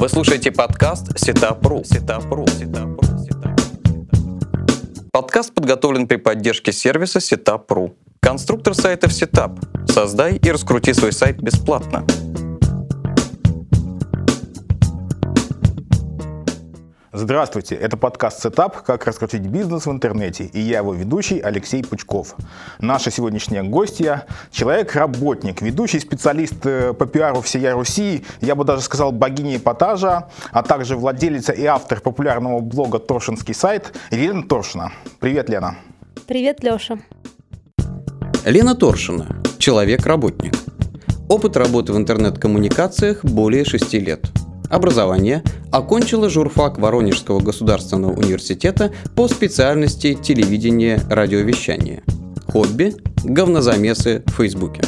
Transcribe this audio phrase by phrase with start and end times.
[0.00, 1.84] Вы слушаете подкаст Setup.ru.
[1.84, 2.46] Setup.ru.
[2.46, 3.06] Setup.ru.
[5.12, 7.92] Подкаст подготовлен при поддержке сервиса Setup.ru.
[8.20, 9.58] Конструктор сайтов Setup.
[9.92, 12.06] Создай и раскрути свой сайт бесплатно.
[17.22, 18.80] Здравствуйте, это подкаст «Setup.
[18.80, 22.34] Как раскрутить бизнес в интернете» и я его ведущий Алексей Пучков.
[22.78, 29.12] Наша сегодняшняя гостья– человек-работник, ведущий специалист э, по пиару всея Руси, я бы даже сказал
[29.12, 34.90] богиня эпатажа, а также владелица и автор популярного блога «Торшинский сайт» Елена Торшина.
[35.18, 35.76] Привет, Лена.
[36.26, 37.00] Привет, Леша.
[38.46, 40.54] Лена Торшина– человек-работник.
[41.28, 44.30] Опыт работы в интернет-коммуникациях более шести лет–
[44.70, 45.42] Образование.
[45.72, 52.02] Окончила журфак Воронежского государственного университета по специальности телевидение радиовещание.
[52.46, 52.94] Хобби–
[53.24, 54.82] говнозамесы в Фейсбуке.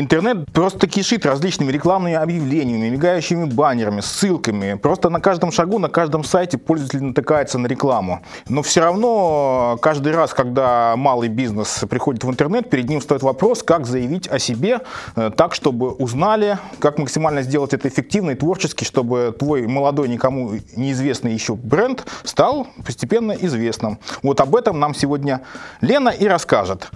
[0.00, 4.74] Интернет просто кишит различными рекламными объявлениями, мигающими баннерами, ссылками.
[4.74, 8.22] Просто на каждом шагу, на каждом сайте пользователь натыкается на рекламу.
[8.48, 13.64] Но все равно каждый раз, когда малый бизнес приходит в интернет, перед ним стоит вопрос,
[13.64, 14.82] как заявить о себе
[15.16, 20.52] э, так, чтобы узнали, как максимально сделать это эффективно и творчески, чтобы твой молодой, никому
[20.76, 23.98] неизвестный еще бренд стал постепенно известным.
[24.22, 25.40] Вот об этом нам сегодня
[25.80, 26.88] Лена и расскажет.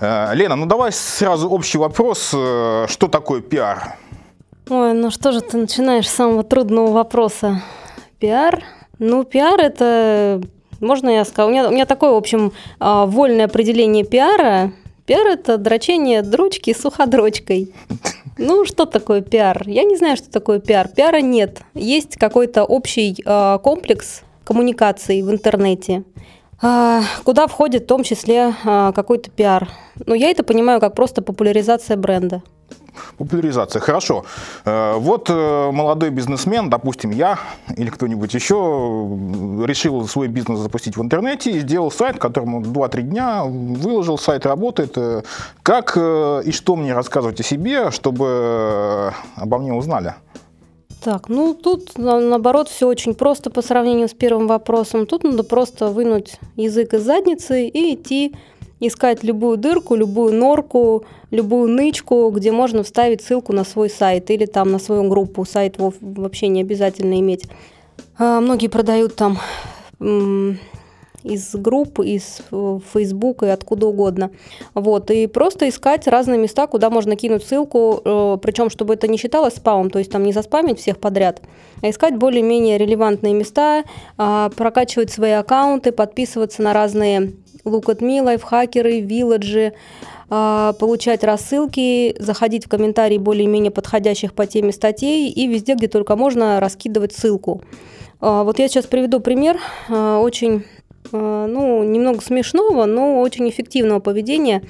[0.00, 2.32] Э, Лена, ну давай сразу общий вопрос.
[2.34, 3.96] Э, что такое пиар?
[4.68, 7.62] Ой, ну что же ты начинаешь с самого трудного вопроса?
[8.20, 8.62] Пиар?
[8.98, 10.42] Ну, пиар это,
[10.80, 14.72] можно я скажу, у меня, у меня такое, в общем, а, вольное определение пиара.
[15.06, 17.72] Пиар– это дрочение дрочки суходрочкой.
[18.36, 19.62] Ну, что такое пиар?
[19.66, 20.88] Я не знаю, что такое пиар.
[20.88, 21.62] Пиара нет.
[21.74, 26.04] Есть какой-то общий э, комплекс коммуникаций в интернете.
[26.60, 29.68] А, куда входит в том числе а, какой-то пиар.
[30.06, 32.42] Но я это понимаю как просто популяризация бренда.
[33.16, 34.24] Популяризация, хорошо.
[34.64, 37.38] Э, вот э, молодой бизнесмен, допустим, я
[37.76, 38.56] или кто-нибудь еще,
[39.64, 44.96] решил свой бизнес запустить в интернете и сделал сайт, которому 2-3 дня выложил, сайт работает.
[44.96, 45.22] Э,
[45.62, 50.14] как и что мне рассказывать о себе, чтобы обо мне узнали?
[51.02, 55.06] Так, ну тут наоборот все очень просто по сравнению с первым вопросом.
[55.06, 58.34] Тут надо просто вынуть язык из задницы и идти
[58.80, 64.46] искать любую дырку, любую норку, любую нычку, где можно вставить ссылку на свой сайт или
[64.46, 65.44] там на свою группу.
[65.44, 67.46] Сайт вообще не обязательно иметь.
[68.18, 69.38] А, многие продают там
[71.24, 74.30] из групп, из э, Фейсбука и откуда угодно.
[74.74, 79.18] Вот, и просто искать разные места, куда можно кинуть ссылку, э, причем чтобы это не
[79.18, 81.42] считалось спамом, то есть там не заспамить всех подряд,
[81.82, 83.84] а искать более-менее релевантные места,
[84.16, 87.32] а, прокачивать свои аккаунты, подписываться на разные
[87.64, 89.74] Look at Me, лайфхакеры, вилладжи,
[90.30, 96.16] а, получать рассылки, заходить в комментарии более-менее подходящих по теме статей и везде, где только
[96.16, 97.62] можно, раскидывать ссылку.
[98.20, 99.58] А, вот я сейчас приведу пример
[99.88, 100.77] очень Э,
[101.12, 104.62] ну, немного смешного, но очень эффективного поведения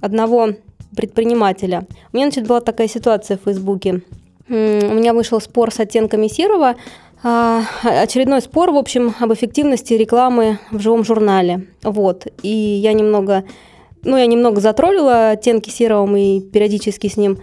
[0.00, 0.50] одного
[0.96, 1.86] предпринимателя.
[2.12, 4.02] У меня, значит, была такая ситуация в Фейсбуке.
[4.48, 6.76] У меня вышел спор с оттенками серого,
[7.22, 11.66] а, очередной спор, в общем, об эффективности рекламы в живом журнале.
[11.82, 12.26] Вот.
[12.42, 13.44] И я немного,
[14.04, 17.38] ну, я немного затроллила оттенки серого, мы периодически с ним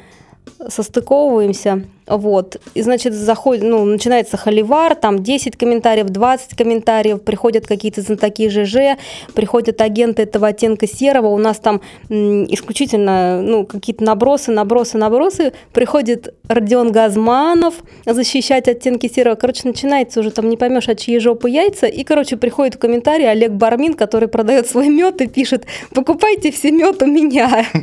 [0.67, 1.83] состыковываемся.
[2.07, 2.57] Вот.
[2.75, 8.99] И, значит, заходит, ну, начинается холивар, там 10 комментариев, 20 комментариев, приходят какие-то знатоки ЖЖ,
[9.33, 15.53] приходят агенты этого оттенка серого, у нас там м, исключительно, ну, какие-то набросы, набросы, набросы,
[15.73, 21.49] приходит Родион Газманов защищать оттенки серого, короче, начинается уже там не поймешь, от чьей жопы
[21.49, 26.51] яйца, и, короче, приходит в комментарии Олег Бармин, который продает свой мед и пишет, покупайте
[26.51, 27.65] все мед у меня.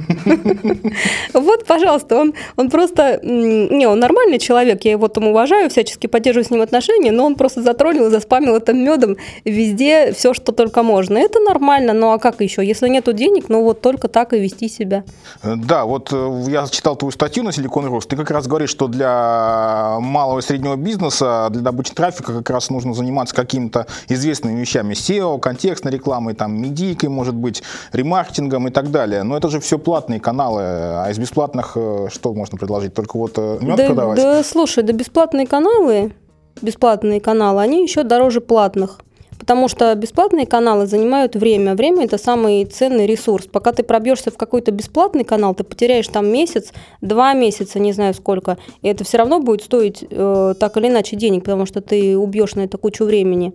[1.32, 2.24] Вот, пожалуйста,
[2.56, 7.12] он просто, не, он нормальный человек, я его там уважаю, всячески поддерживаю с ним отношения,
[7.12, 11.18] но он просто затроллил и заспамил этим медом везде все, что только можно.
[11.18, 12.64] Это нормально, ну а как еще?
[12.64, 15.04] Если нету денег, ну вот только так и вести себя.
[15.42, 18.08] Да, вот э, я читал твою статью на Силикон Рост.
[18.08, 22.70] Ты как раз говоришь, что для малого и среднего бизнеса, для добычи трафика как раз
[22.70, 24.94] нужно заниматься какими-то известными вещами.
[24.94, 27.62] SEO, контекстной рекламой, там, медийкой, может быть,
[27.92, 29.22] ремаркетингом и так далее.
[29.22, 32.94] Но это же все платные каналы, а из бесплатных э, что можно предложить?
[32.94, 34.01] Только вот э, мед да, продавать?
[34.16, 36.12] Да, слушай, да бесплатные каналы,
[36.60, 39.00] бесплатные каналы, они еще дороже платных.
[39.42, 41.74] Потому что бесплатные каналы занимают время.
[41.74, 43.46] Время– это самый ценный ресурс.
[43.46, 48.14] Пока ты пробьешься в какой-то бесплатный канал, ты потеряешь там месяц, два месяца, не знаю
[48.14, 48.56] сколько.
[48.82, 52.54] И это все равно будет стоить э, так или иначе денег, потому что ты убьешь
[52.54, 53.52] на это кучу времени.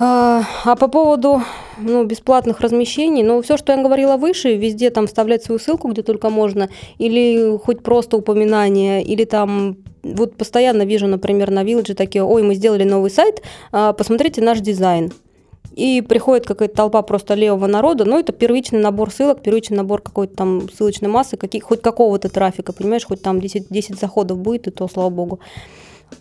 [0.00, 1.42] А, а по поводу
[1.78, 6.02] ну, бесплатных размещений, ну, все, что я говорила выше, везде там вставлять свою ссылку, где
[6.02, 6.68] только можно,
[6.98, 12.54] или хоть просто упоминание, или там вот постоянно вижу, например, на Village такие, ой, мы
[12.54, 13.42] сделали новый сайт,
[13.72, 15.12] а, посмотрите наш дизайн.
[15.74, 20.34] И приходит какая-то толпа просто левого народа, но это первичный набор ссылок, первичный набор какой-то
[20.34, 24.70] там ссылочной массы, каких, хоть какого-то трафика, понимаешь, хоть там 10, 10 заходов будет, и
[24.70, 25.40] то, слава богу.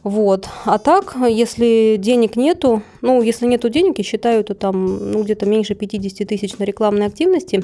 [0.04, 0.48] Вот.
[0.66, 5.46] А так, если денег нету, ну, если нету денег, я считаю, то там ну, где-то
[5.46, 7.64] меньше 50 тысяч на рекламной активности,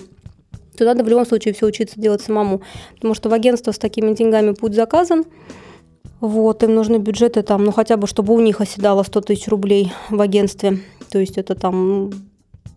[0.77, 2.61] то надо в любом случае все учиться делать самому.
[2.95, 5.25] Потому что в агентство с такими деньгами путь заказан.
[6.19, 9.91] Вот, им нужны бюджеты там, ну хотя бы, чтобы у них оседало 100 тысяч рублей
[10.09, 10.79] в агентстве.
[11.09, 12.11] То есть это там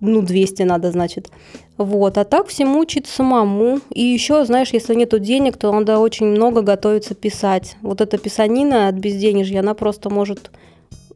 [0.00, 1.30] ну, 200 надо, значит.
[1.78, 3.80] Вот, а так всему учить самому.
[3.90, 7.76] И еще, знаешь, если нету денег, то надо очень много готовиться писать.
[7.82, 10.50] Вот эта писанина от безденежья, она просто может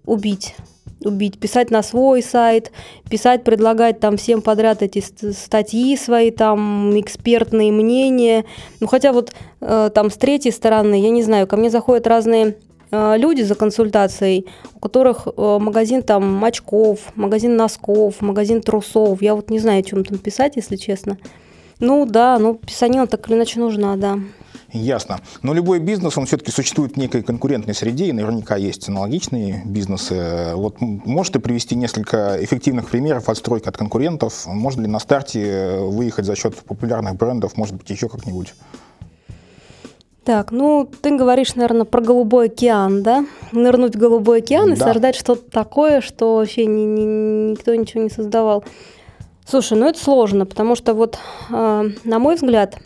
[0.06, 0.54] убить
[1.02, 2.72] убить, писать на свой сайт,
[3.08, 5.02] писать, предлагать там всем подряд эти
[5.32, 8.44] статьи свои, там экспертные мнения.
[8.80, 12.56] Ну хотя вот э, там с третьей стороны, я не знаю, ко мне заходят разные
[12.92, 19.22] люди за консультацией, у которых э, магазин там очков, магазин носков, магазин трусов.
[19.22, 21.18] Я вот не знаю, о чем там писать, если честно.
[21.78, 24.18] Ну да, ну писанина так или иначе нужна, да.
[24.72, 25.20] Ясно.
[25.42, 30.52] Но любой бизнес, он все-таки существует в некой конкурентной среде, и наверняка есть аналогичные бизнесы.
[30.54, 34.46] Вот можете привести несколько эффективных примеров отстройки от конкурентов?
[34.46, 38.54] Можно ли на старте выехать за счет популярных брендов, может быть, еще как-нибудь?
[40.24, 43.24] Так, ну, ты говоришь, наверное, про Голубой океан, да?
[43.52, 44.72] Нырнуть в Голубой океан да.
[44.74, 48.64] и создать что-то такое, что вообще ни, ни, никто ничего не создавал.
[49.46, 51.18] Слушай, ну это сложно, потому что вот,
[51.50, 52.76] э, на мой взгляд,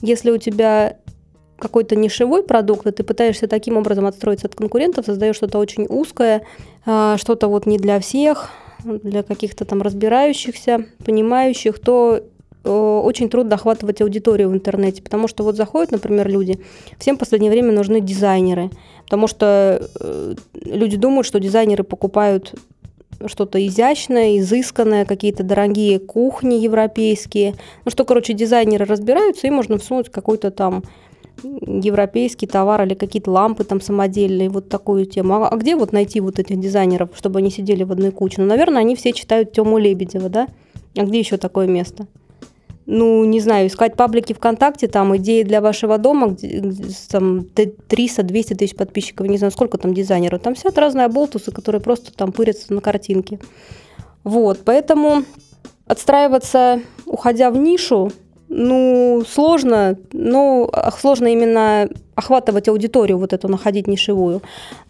[0.00, 0.96] если у тебя
[1.58, 6.42] какой-то нишевой продукт, и ты пытаешься таким образом отстроиться от конкурентов, создаешь что-то очень узкое,
[6.86, 8.50] э, что-то вот не для всех,
[8.82, 12.22] для каких-то там разбирающихся, понимающих, то
[12.70, 16.58] очень трудно охватывать аудиторию в интернете, потому что вот заходят, например, люди,
[16.98, 18.70] всем в последнее время нужны дизайнеры,
[19.04, 20.34] потому что э,
[20.64, 22.54] люди думают, что дизайнеры покупают
[23.26, 27.54] что-то изящное, изысканное, какие-то дорогие кухни европейские.
[27.84, 30.82] Ну что, короче, дизайнеры разбираются, и можно всунуть какой-то там
[31.42, 35.34] европейский товар или какие-то лампы там самодельные, вот такую тему.
[35.34, 38.40] А, а где вот найти вот этих дизайнеров, чтобы они сидели в одной куче?
[38.40, 40.48] Ну, наверное, они все читают Тему Лебедева, да?
[40.96, 42.06] А где еще такое место?
[42.86, 46.62] Ну, не знаю, искать паблики ВКонтакте, там, идеи для вашего дома, где,
[47.10, 50.40] там, 300-200 тысяч подписчиков, не знаю, сколько там дизайнеров.
[50.40, 53.40] Там сидят разные болтусы, которые просто там пырятся на картинке.
[54.22, 55.24] Вот, поэтому
[55.86, 58.12] отстраиваться, уходя в нишу,
[58.58, 64.40] ну, сложно, но сложно именно охватывать аудиторию, вот эту находить нишевую.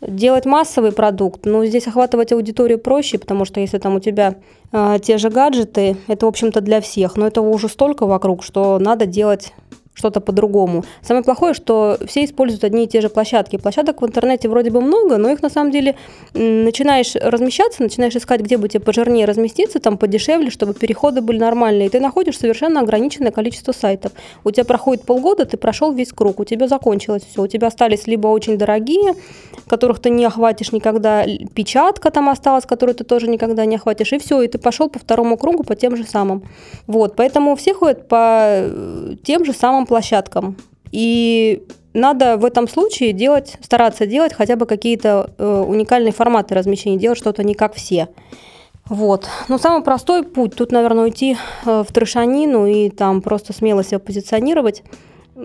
[0.01, 4.37] Делать массовый продукт, ну, здесь охватывать аудиторию проще, потому что если там у тебя
[4.71, 8.79] э, те же гаджеты, это, в общем-то, для всех, но этого уже столько вокруг, что
[8.79, 9.53] надо делать
[9.97, 10.85] что-то по-другому.
[11.01, 13.57] Самое плохое, что все используют одни и те же площадки.
[13.57, 15.97] Площадок в интернете вроде бы много, но их на самом деле
[16.35, 21.87] начинаешь размещаться, начинаешь искать, где бы тебе пожирнее разместиться, там подешевле, чтобы переходы были нормальные.
[21.87, 24.13] И ты находишь совершенно ограниченное количество сайтов.
[24.45, 27.43] У тебя проходит полгода, ты прошел весь круг, у тебя закончилось все.
[27.43, 29.15] У тебя остались либо очень дорогие,
[29.67, 34.19] которых ты не охватишь никогда, печатка там осталась, которую ты тоже никогда не охватишь, и
[34.19, 36.43] все, и ты пошел по второму кругу по тем же самым.
[36.87, 40.57] Вот, поэтому все ходят по э, тем же самым площадкам.
[40.93, 41.63] И
[41.95, 47.19] надо в этом случае делать, стараться делать хотя бы какие-то э, уникальные форматы размещения, делать
[47.19, 48.09] что-то не как все.
[48.89, 49.27] Вот.
[49.49, 53.99] Но самый простой путь тут, наверное, уйти э, в трешанину и там просто смело себя
[53.99, 54.83] позиционировать,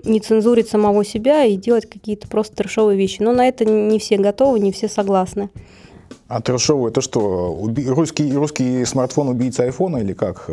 [0.04, 3.20] не цензурить самого себя и делать какие-то просто трешовые вещи.
[3.20, 5.50] Но на это не все готовы, не все согласны.
[6.28, 7.52] А трешовый это что?
[7.52, 7.86] Уби...
[7.88, 10.48] Русский, русский смартфон убийца айфона или как?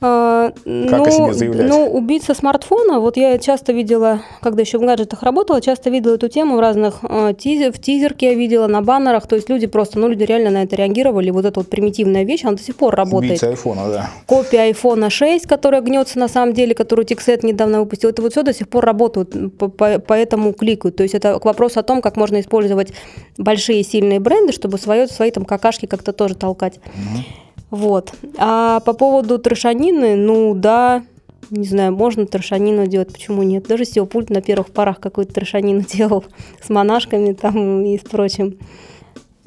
[0.00, 1.68] А, как ну, о себе заявлять?
[1.68, 6.28] Ну, убийца смартфона, вот я часто видела, когда еще в гаджетах работала, часто видела эту
[6.28, 9.98] тему в разных э, тизер, в тизерке я видела, на баннерах, то есть люди просто,
[9.98, 12.94] ну, люди реально на это реагировали, вот эта вот примитивная ввещь, она до сих пор
[12.94, 13.32] работает.
[13.32, 14.10] Убийца айфона, да.
[14.26, 18.44] Копия айфона 6, которая гнется на самом деле, которую Тиксет недавно выпустил, это вот все
[18.44, 22.38] до сих пор по, поэтому кликают, то есть это к вопросу о том, как можно
[22.38, 22.92] использовать
[23.36, 26.76] большие сильные бренды, чтобы свое, свои там какашки как-то тоже толкать.
[26.76, 27.47] Угу.
[27.70, 28.12] Вот.
[28.38, 31.02] А по поводу трошанины, ну да,
[31.50, 33.66] не знаю, можно трошанину делать, почему нет.
[33.66, 36.24] Даже SEO пульт на первых порах какую-то трошанину делал
[36.62, 38.58] с монашками там и с прочим.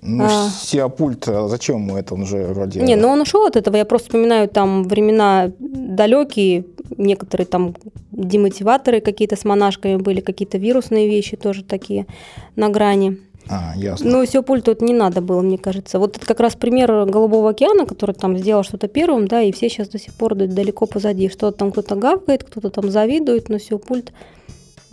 [0.03, 0.49] Ну, а...
[0.49, 2.15] SEO-пульт, а зачем ему это?
[2.15, 2.81] Он же вроде...
[2.81, 3.75] Не, ну он ушел от этого.
[3.75, 6.65] Я просто вспоминаю там времена далекие,
[6.97, 7.75] некоторые там
[8.11, 12.07] демотиваторы какие-то с монашками были, какие-то вирусные вещи тоже такие
[12.55, 13.19] на грани.
[13.49, 14.09] А, ясно.
[14.09, 15.99] Но Сеопульт тут не надо было, мне кажется.
[15.99, 19.69] Вот это как раз пример Голубого океана, который там сделал что-то первым, да, и все
[19.69, 21.29] сейчас до сих пор далеко позади.
[21.29, 24.13] Что-то там кто-то гавкает, кто-то там завидует, но Сеопульт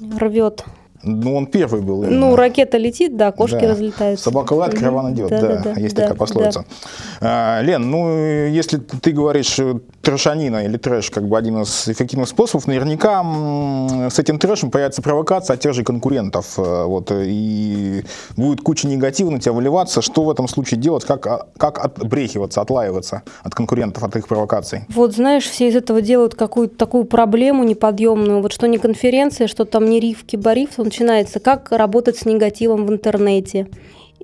[0.00, 0.64] рвет
[1.02, 2.02] ну, он первый был.
[2.02, 2.18] Именно.
[2.18, 3.68] Ну, ракета летит, да, кошки да.
[3.68, 4.24] разлетаются.
[4.24, 6.64] Собака лает, караван идет, да, да, да есть да, такая пословица.
[7.20, 7.58] Да.
[7.58, 12.28] А, Лен, ну, если ты говоришь э, трэшанина или трэш, как бы один из эффективных
[12.28, 13.22] способов, наверняка
[14.10, 18.02] с этим трэшем появится провокация от тех же конкурентов, э, вот, и
[18.36, 20.02] будет куча негатива на тебя выливаться.
[20.02, 21.04] Что в этом случае делать?
[21.04, 24.82] Как, а, как отбрехиваться, отлаиваться от конкурентов, от их провокаций?
[24.88, 28.42] Вот, знаешь, все из этого делают какую-то такую проблему неподъемную.
[28.42, 32.90] Вот что не конференция, что там не риф, кибариф, начинается, как работать с негативом в
[32.90, 33.68] интернете.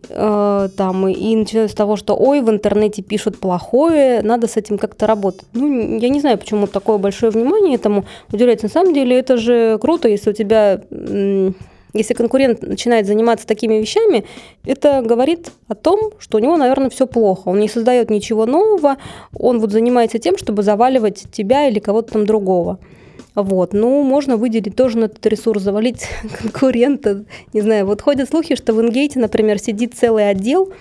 [0.08, 4.78] Э, там, и начинается с того, что ой, в интернете пишут плохое, надо с этим
[4.78, 5.46] как-то работать.
[5.52, 8.66] Ну, я не знаю, почему такое большое внимание этому уделяется.
[8.66, 10.80] На самом деле это же круто, если у тебя
[11.96, 14.24] если конкурент начинает заниматься такими вещами,
[14.66, 17.48] это говорит о том, что у него, наверное, все плохо.
[17.50, 18.96] Он не создает ничего нового,
[19.38, 22.80] он вот занимается тем, чтобы заваливать тебя или кого-то там другого.
[23.34, 23.72] Вот.
[23.72, 26.06] Ну, можно выделить тоже на этот ресурс, завалить
[26.40, 27.24] конкурента.
[27.52, 30.72] Не знаю, вот ходят слухи, что в Ингейте, например, сидит целый отдел,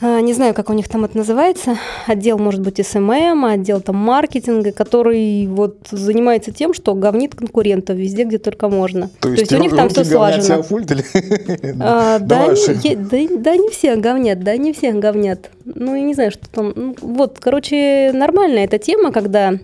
[0.00, 3.96] а, не знаю, как у них там это называется, отдел, может быть, SMM, отдел там
[3.96, 9.10] маркетинга, который вот занимается тем, что говнит конкурентов везде, где только можно.
[9.20, 10.62] То есть, То есть у них там все слажено.
[10.62, 11.04] Пульт, или?
[11.80, 15.50] А, да, не, да, да, не все говнят, да, не все говнят.
[15.64, 16.72] Ну, я не знаю, что там.
[16.76, 19.58] Ну, вот, короче, нормальная эта тема, когда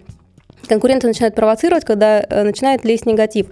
[0.69, 3.47] конкуренты начинают провоцировать, когда э, начинает лезть негатив.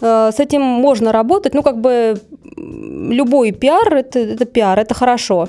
[0.00, 2.20] Э, с этим можно работать, ну как бы
[2.56, 5.48] любой пиар это, это пиар, это хорошо.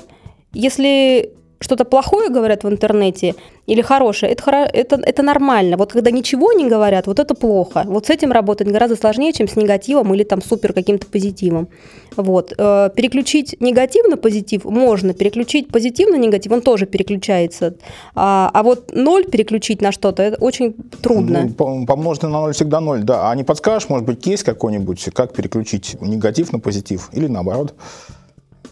[0.52, 3.34] Если что-то плохое говорят в интернете
[3.66, 5.76] или хорошее, это, это, это нормально.
[5.76, 7.84] Вот когда ничего не говорят, вот это плохо.
[7.86, 11.68] Вот с этим работать гораздо сложнее, чем с негативом или там супер каким-то позитивом.
[12.16, 12.52] Вот.
[12.58, 17.74] Э, переключить негатив на позитив можно, переключить позитив на негатив, он тоже переключается.
[18.14, 21.48] А, а вот ноль переключить на что-то, это очень трудно.
[21.58, 23.30] Ну, помноженное на ноль всегда ноль, да.
[23.30, 27.74] А не подскажешь, может быть, кейс какой-нибудь, как переключить негатив на позитив или наоборот?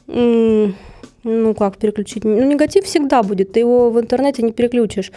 [0.07, 0.75] Mm.
[1.25, 2.25] Ну, как переключить?
[2.25, 5.11] Ну, негатив всегда будет, ты его в интернете не переключишь.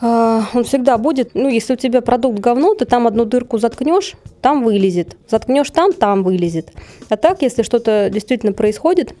[0.00, 4.14] А, он всегда будет, ну, если у тебя продукт говно, ты там одну дырку заткнешь,
[4.40, 5.16] там вылезет.
[5.28, 6.72] Заткнешь там, там вылезет.
[7.08, 9.14] А так, если что-то действительно происходит,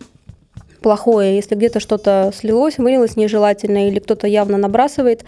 [0.80, 5.24] плохое, если где-то что-то слилось, вылилось нежелательно, или кто-то явно набрасывает,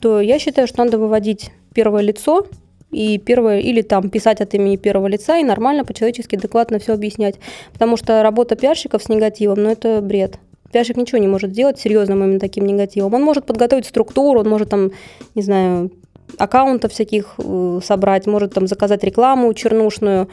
[0.00, 2.46] то я считаю, что надо выводить первое лицо,
[2.94, 7.36] и первое, или там писать от имени первого лица и нормально, по-человечески, адекватно все объяснять.
[7.72, 10.38] Потому что работа пиарщиков с негативом, ну это бред.
[10.72, 13.14] Пиарщик ничего не может сделать серьезным именно таким негативом.
[13.14, 14.90] Он может подготовить структуру, он может там,
[15.34, 15.90] не знаю,
[16.38, 20.28] аккаунтов всяких э, собрать, может там заказать рекламу чернушную,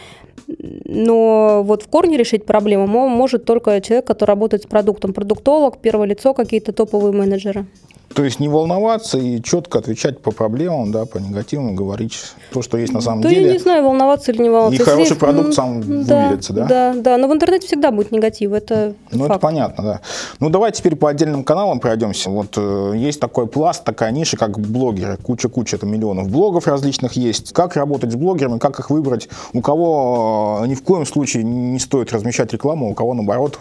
[0.47, 6.07] но вот в корне решить проблему может только человек, который работает с продуктом, продуктолог, первое
[6.07, 7.65] лицо, какие-то топовые менеджеры.
[8.13, 12.19] То есть не волноваться и четко отвечать по проблемам, да, по негативам, говорить
[12.51, 13.47] то, что есть на самом да деле.
[13.47, 14.75] я не знаю, волноваться или не волноваться.
[14.75, 16.65] И Если хороший продукт сам да, выведется, да?
[16.65, 19.31] Да, да, но в интернете всегда будет негатив, это Ну, факт.
[19.31, 20.01] это понятно, да.
[20.39, 22.29] Ну, давай теперь по отдельным каналам пройдемся.
[22.29, 25.17] Вот э, есть такой пласт, такая ниша, как блогеры.
[25.17, 27.53] Куча-куча, это миллионов блогов различных есть.
[27.53, 29.29] Как работать с блогерами, как их выбрать?
[29.53, 33.59] У кого э, ни в коем случае не стоит размещать рекламу, у кого, наоборот,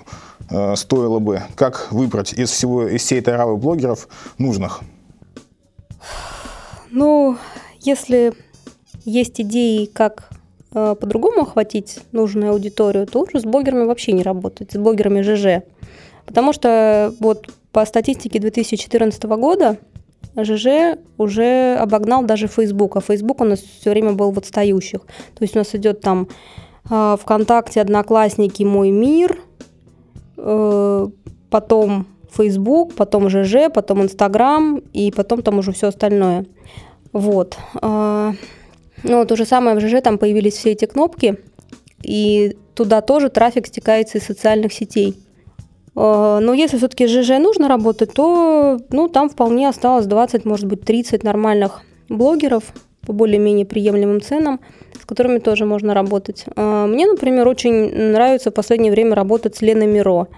[0.51, 1.43] Э, стоило бы?
[1.55, 4.09] Как выбрать из всего из всей этой равы блогеров
[4.41, 4.81] нужных?
[6.91, 7.37] Ну,
[7.81, 8.33] если
[9.05, 10.29] есть идеи, как
[10.73, 15.65] э, по-другому охватить нужную аудиторию, то лучше с блогерами вообще не работать, с блогерами ЖЖ.
[16.27, 19.79] Потому что вот по статистике 2014 года
[20.37, 25.01] ЖЖ уже обогнал даже Facebook, а Facebook у нас все время был в отстающих.
[25.03, 26.29] То есть у нас идет там
[26.91, 29.39] э, ВКонтакте, Одноклассники, Мой мир–
[30.43, 31.07] Э,
[31.51, 36.47] потом Facebook, потом ЖЖ, потом Инстаграм и потом там уже все остальное.
[37.13, 37.57] Вот.
[37.81, 38.33] А,
[39.03, 41.39] ну, то же самое в ЖЖ, там появились все эти кнопки,
[42.03, 45.17] и туда тоже трафик стекается из социальных сетей.
[45.95, 50.67] А, но если все-таки с ЖЖ нужно работать, то ну, там вполне осталось 20, может
[50.67, 52.65] быть, 30 нормальных блогеров
[53.07, 54.61] по более-менее приемлемым ценам–
[55.11, 56.45] которыми тоже можно работать.
[56.55, 60.29] А, мне, например, очень нравится в последнее время работать с Леной Миро.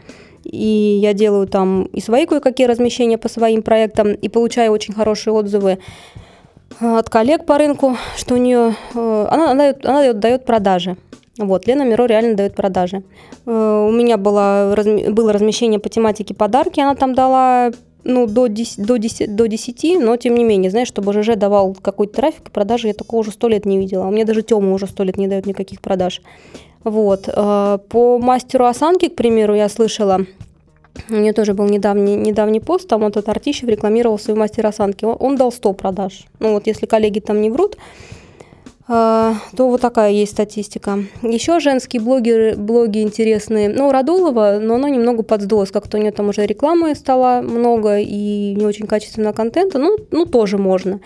[0.45, 5.33] И я делаю там и свои кое-какие размещения по своим проектам, и получаю очень хорошие
[5.33, 5.79] отзывы
[6.81, 8.75] а, от коллег по рынку, что у нее...
[8.95, 10.97] Э, она, она, она дает продажи.
[11.39, 13.03] Вот, Лена Миро реально дает продажи.
[13.47, 14.75] Э, у меня было,
[15.11, 17.71] было размещение по тематике подарки, она там дала
[18.05, 21.75] ну, до 10, до, 10, до 10, но тем не менее, знаешь, чтобы ЖЖ давал
[21.75, 24.07] какой-то трафик и продажи, я такого уже сто лет не видела.
[24.07, 26.21] А мне даже Тёма уже сто лет не дает никаких продаж.
[26.85, 27.29] Вот.
[27.29, 30.27] Э, по мастеру осанки, к примеру, я слышала,
[31.09, 35.05] у нее тоже был недавний, недавний пост, там этот Артищев рекламировал свой мастер осанки.
[35.05, 36.25] Он, он дал 100 продаж.
[36.39, 37.77] Ну вот если коллеги там не врут,
[38.89, 40.99] э, то вот такая есть статистика.
[41.23, 43.69] Еще женские блоги, блоги интересные.
[43.69, 45.71] Ну, Радулова, но она немного подсдулась.
[45.71, 49.79] Как-то у нее там уже рекламы стало много и не очень качественного контента.
[49.79, 51.01] Ну, ну тоже можно.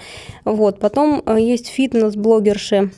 [0.44, 0.80] Вот.
[0.80, 2.90] Потом э, есть фитнес-блогерши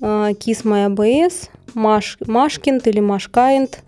[0.00, 3.82] Kiss My ABS, Маш, Машкинд или Машкайнд,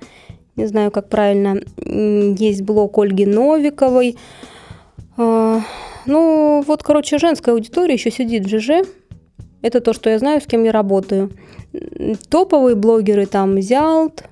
[0.56, 1.60] не знаю, как правильно.
[1.76, 4.16] Есть блог Ольги Новиковой.
[5.16, 5.60] А,
[6.04, 8.86] ну, вот, короче, женская аудитория еще сидит в ЖЖ.
[9.62, 11.30] Это то, что я знаю, с кем я работаю.
[12.28, 14.24] Топовые блогеры там Зялт,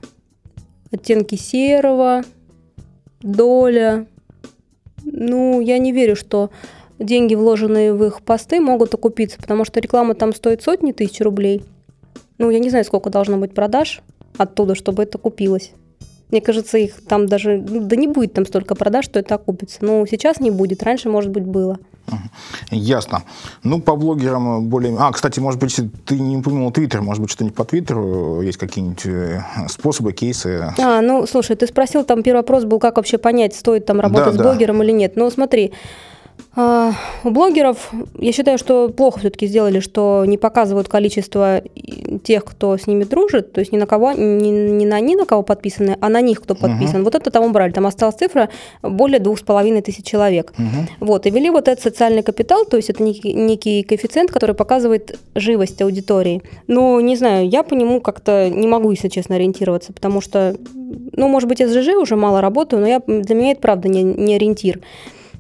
[0.93, 2.23] Оттенки серого,
[3.21, 4.07] Доля.
[5.05, 6.51] Ну, я не верю, что
[6.99, 11.65] деньги, вложенные в их посты, могут окупиться, потому что реклама там стоит сотни тысяч рублей–
[12.41, 14.01] ну, я не знаю, сколько должно быть продаж
[14.39, 15.73] оттуда, чтобы это купилось.
[16.31, 19.79] Мне кажется, их там даже, ну, да не будет там столько продаж, что это окупится.
[19.83, 21.79] Ну, сейчас не будет, раньше, может быть, было.
[22.71, 23.25] Ясно.
[23.63, 24.97] Ну, по блогерам более...
[24.99, 29.05] А, кстати, может быть, ты не упомянул Твиттер, может быть, что-нибудь по Твиттеру есть какие-нибудь
[29.05, 30.73] э, способы, кейсы?
[30.79, 34.37] А, ну, слушай, ты спросил, там первый вопрос был, как вообще понять, стоит там работать
[34.37, 34.85] да, с блогером да.
[34.85, 35.17] или нет.
[35.17, 35.73] Ну, смотри,
[36.57, 41.63] у блогеров, я считаю, что плохо все-таки сделали, что не показывают количество
[42.25, 45.27] тех, кто с ними дружит, то есть не на кого, не, не на они, на
[45.27, 47.03] кого подписаны, а на них, кто подписан.
[47.03, 47.05] Uh-huh.
[47.05, 48.49] Вот это там убрали, там осталась цифра
[48.83, 50.53] более двух с половиной тысяч человек.
[50.59, 50.89] Uh-huh.
[50.99, 55.21] Вот, и ввели вот этот социальный капитал, то есть это некий, некий коэффициент, который показывает
[55.37, 56.43] живость аудитории.
[56.67, 60.57] Но, не знаю, я по нему как-то не могу, если честно, ориентироваться, потому что,
[61.13, 63.89] ну, может быть, я с ЖЖ уже мало работаю, но я, для меня это правда
[63.89, 64.81] не, не ориентир.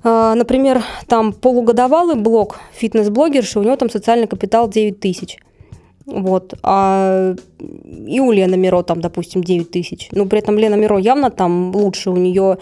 [0.02, 5.38] А, например, там полугодовалый блог фитнес-блогерши, у него там социальный капитал 9 тысяч.
[6.10, 6.54] Вот.
[6.62, 7.34] А
[8.06, 10.08] и у Лены Миро там, допустим, 9 тысяч.
[10.12, 12.10] Но при этом Лена Миро явно там лучше.
[12.10, 12.58] У нее...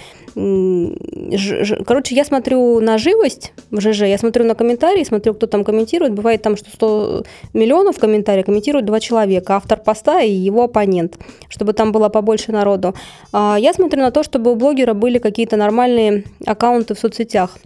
[1.86, 6.14] Короче, я смотрю на живость в ЖЖ, я смотрю на комментарии, смотрю, кто там комментирует.
[6.14, 7.24] Бывает там, что 100
[7.54, 9.56] миллионов комментариев комментируют два человека.
[9.56, 11.18] Автор поста и его оппонент.
[11.48, 12.94] Чтобы там было побольше народу.
[13.32, 17.58] А я смотрю на то, чтобы у блогера были какие-то нормальные аккаунты в соцсетях.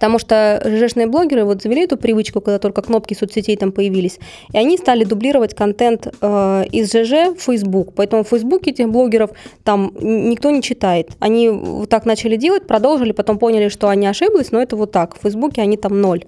[0.00, 4.18] Потому что ЖЖшные блогеры вот завели эту привычку, когда только кнопки соцсетей там появились,
[4.50, 7.92] и они стали дублировать контент э, из ЖЖ в Facebook.
[7.94, 9.30] Поэтому в Facebook этих блогеров
[9.62, 11.10] там никто не читает.
[11.20, 15.16] Они вот так начали делать, продолжили, потом поняли, что они ошиблись, но это вот так.
[15.16, 16.24] В Фейсбуке они там ноль.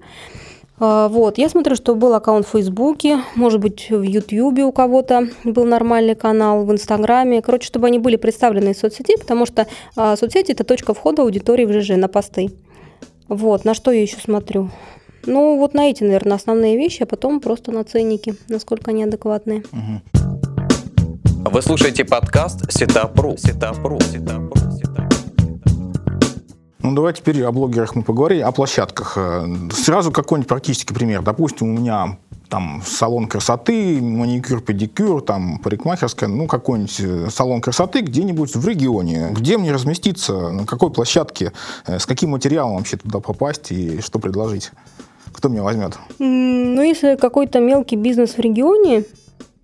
[0.79, 5.29] Э, вот, я смотрю, что был аккаунт в Фейсбуке, может быть, в Ютьюбе у кого-то
[5.43, 7.41] был нормальный канал, в Инстаграме.
[7.41, 11.65] Короче, чтобы они были представлены в соцсети, потому что э, соцсети– это точка входа аудитории
[11.65, 12.51] в ЖЖ на посты.
[13.33, 14.69] Вот, на что я еще смотрю?
[15.25, 19.63] Ну, вот на эти, наверное, основные вещи, а потом просто на ценники, насколько они адекватные.
[21.23, 23.35] Вы слушаете подкаст Сетапру.
[23.37, 23.99] Сетапру.
[24.01, 24.53] Сетапру.
[26.83, 29.17] Ну, давай теперь о блогерах мы поговорим, о площадках.
[29.71, 31.23] Сразу какой-нибудь практический пример.
[31.23, 32.19] Допустим, у меня
[32.53, 39.29] там салон красоты, маникюр, педикюр, там парикмахерская, ну какой-нибудь э, салон красоты где-нибудь в регионе.
[39.31, 41.51] Где мне разместиться, на какой площадке,
[41.87, 44.69] э, с каким материалом вообще туда попасть и что предложить?
[45.33, 45.97] Кто меня возьмет?
[46.19, 49.05] Ну, если какой-то мелкий бизнес в регионе,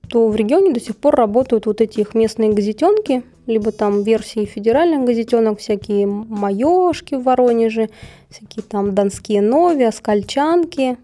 [0.10, 4.46] то в регионе до сих пор работают вот эти их местные газетенки, либо там версии
[4.46, 7.92] федеральных газетенок, всякие маешки в Воронеже,
[8.32, 10.98] всякие там донские нови, оскальчанки,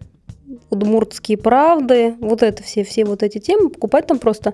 [0.69, 4.53] удмуртские правды, вот это все, все вот эти темы, покупать там просто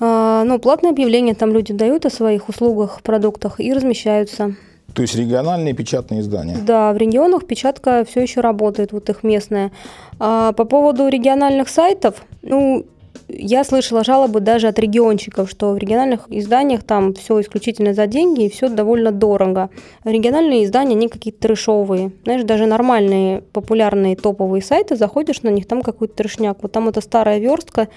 [0.00, 4.54] э, ну, платное объявление там люди дают о своих услугах, продуктах и размещаются.
[4.94, 6.58] То есть региональные печатные издания?
[6.60, 9.72] Да, в регионах печатка все еще работает, вот их местная.
[10.18, 12.84] А по поводу региональных сайтов, ну,
[13.28, 18.44] я слышала жалобы даже от региончиков, что в региональных изданиях там все исключительно за деньги
[18.44, 19.70] и все довольно дорого.
[20.04, 22.12] Региональные издания, они какие-то трешовые.
[22.24, 26.58] Знаешь, даже нормальные, популярные топовые сайты, заходишь на них, там какой-то трешняк.
[26.62, 27.88] Вот там это старая верстка,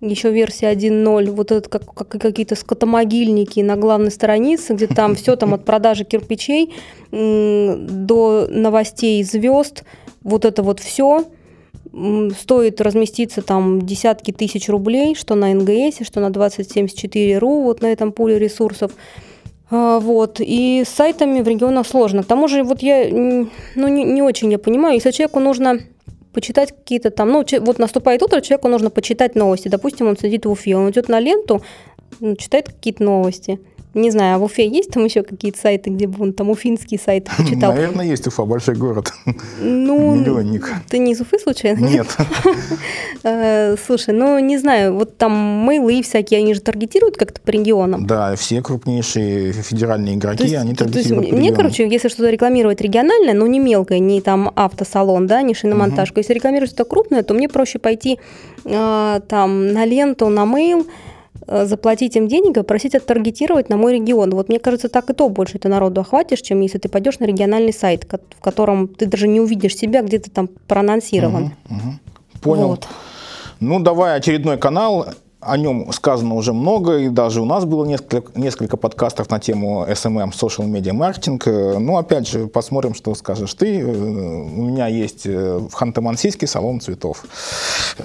[0.00, 5.36] еще версия 1.0, вот это как, как какие-то скотомогильники на главной странице, где там все
[5.36, 6.72] там от продажи кирпичей
[7.10, 9.84] до новостей звезд,
[10.22, 11.24] вот это вот все–
[12.38, 18.12] стоит разместиться там десятки тысяч рублей, что на НГС, что на 2074.ru, вот на этом
[18.12, 18.92] пуле ресурсов.
[19.70, 20.40] А, вот.
[20.40, 22.22] И с сайтами в регионах сложно.
[22.22, 25.80] К тому же, вот я ну, не, не очень я понимаю, если человеку нужно
[26.32, 29.68] почитать какие-то там, ну, вот наступает утро, человеку нужно почитать новости.
[29.68, 31.62] Допустим, он сидит в Уфе, он идет на ленту,
[32.38, 33.58] читает какие-то новости.
[33.94, 37.00] Не знаю, а в Уфе есть там еще какие-то сайты, где бы он там уфинские
[37.00, 37.72] сайты почитал?
[37.72, 39.12] Наверное, есть Уфа, большой город.
[39.60, 40.72] Ну, Миллионник.
[40.88, 41.84] Ты не из Уфы случайно?
[41.84, 42.06] Нет.
[43.22, 48.06] Э, Слушай, ну не знаю, вот там мейлы всякие, они же таргетируют как-то по регионам.
[48.06, 53.46] Да, все крупнейшие федеральные игроки, они таргетируют по мне, короче, если что-то рекламировать региональное, но
[53.46, 57.78] не мелкое, не там автосалон, да, не шиномонтажка, если рекламировать что-то крупное, то мне проще
[57.78, 58.18] пойти
[58.64, 60.86] э, там на ленту, на мейл,
[61.46, 64.30] заплатить им денег и просить оттаргетировать на мой регион.
[64.30, 67.24] Вот мне кажется, так и то больше ты народу охватишь, чем если ты пойдешь на
[67.24, 71.52] региональный сайт, в котором ты даже не увидишь себя, где ты там проанонсирован.
[72.40, 72.68] Понял.
[72.68, 72.88] Вот.
[73.60, 75.06] Ну, давай очередной канал.
[75.40, 79.86] О нем сказано уже много, и даже у нас было несколько, несколько подкастов на тему
[79.88, 81.78] SMM, Social Media Marketing.
[81.78, 83.80] Ну, опять же, посмотрим, что скажешь ты.
[83.80, 87.24] Э, У меня есть э, в Ханты-Мансийске салон цветов.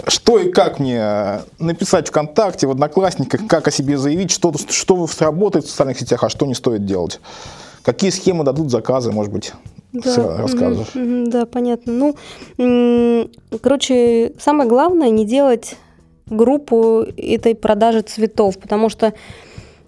[0.07, 5.65] Что и как мне написать ВКонтакте, в Одноклассниках, как о себе заявить, что, что сработает
[5.65, 7.19] в социальных сетях, а что не стоит делать?
[7.83, 9.51] Какие схемы дадут заказы, может быть,
[9.93, 10.87] сра- расскажешь?
[11.29, 11.91] да, понятно.
[11.93, 12.15] Ну,
[12.57, 13.29] м,
[13.61, 15.75] короче, самое главное не делать
[16.27, 19.13] группу этой продажи цветов, потому что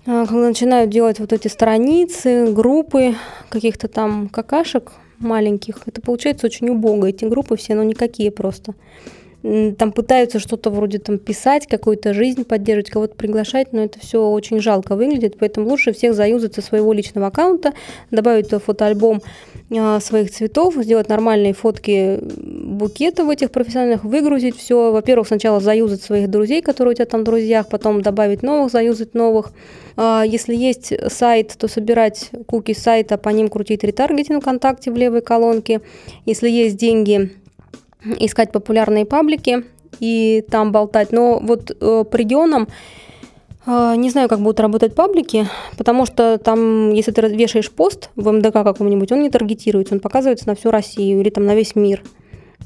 [0.06, 3.15] а, когда начинают делать вот эти страницы, группы
[3.50, 7.08] каких-то там какашек маленьких, это получается очень убого.
[7.08, 8.73] Эти группы все, ну, никакие просто.
[9.78, 14.60] Там пытаются что-то вроде там писать, какую-то жизнь поддерживать, кого-то приглашать, но это все очень
[14.60, 17.74] жалко выглядит, поэтому лучше всех заюзать со своего личного аккаунта,
[18.12, 19.22] добавить туда фотоальбом
[19.76, 24.92] а, своих цветов, сделать нормальные фотки букетов этих профессиональных, выгрузить все.
[24.92, 29.14] Во-первых, сначала заюзать своих друзей, которые у тебя там в друзьях, потом добавить новых, заюзать
[29.14, 29.54] новых.
[29.96, 35.22] А, Если есть сайт, то собирать куки сайта, по ним крутить ретаргетинг ВКонтакте в левой
[35.22, 35.82] колонке.
[36.26, 37.32] Если есть деньги,
[38.20, 39.63] искать популярные паблики
[40.00, 41.12] и там болтать.
[41.12, 42.67] Но вот э, по регионам
[43.65, 48.32] э, не знаю, как будут работать паблики, потому что там, если ты вешаешь пост в
[48.32, 52.04] МДК каком-нибудь, он не таргетируется, он показывается на всю Россию или там на весь мир.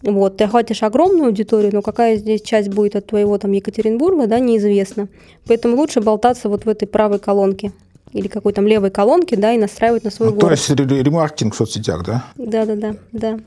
[0.03, 4.39] Вот, ты охватишь огромную аудиторию, но какая здесь часть будет от твоего там Екатеринбурга, да,
[4.39, 5.09] неизвестно.
[5.45, 7.71] Поэтому лучше болтаться вот в этой правой колонке
[8.11, 10.57] или какой там левой колонке, да, и настраивать на свой Ну, то город.
[10.57, 12.25] есть ре- ремаркетинг в соцсетях, да?
[12.35, 13.39] Да, да, да,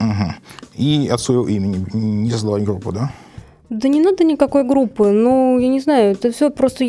[0.00, 0.34] Мгм.
[0.76, 3.12] И от своего имени не создавать группу, да?
[3.68, 5.10] Да не надо никакой группы.
[5.10, 6.84] Ну, я не знаю, это все просто...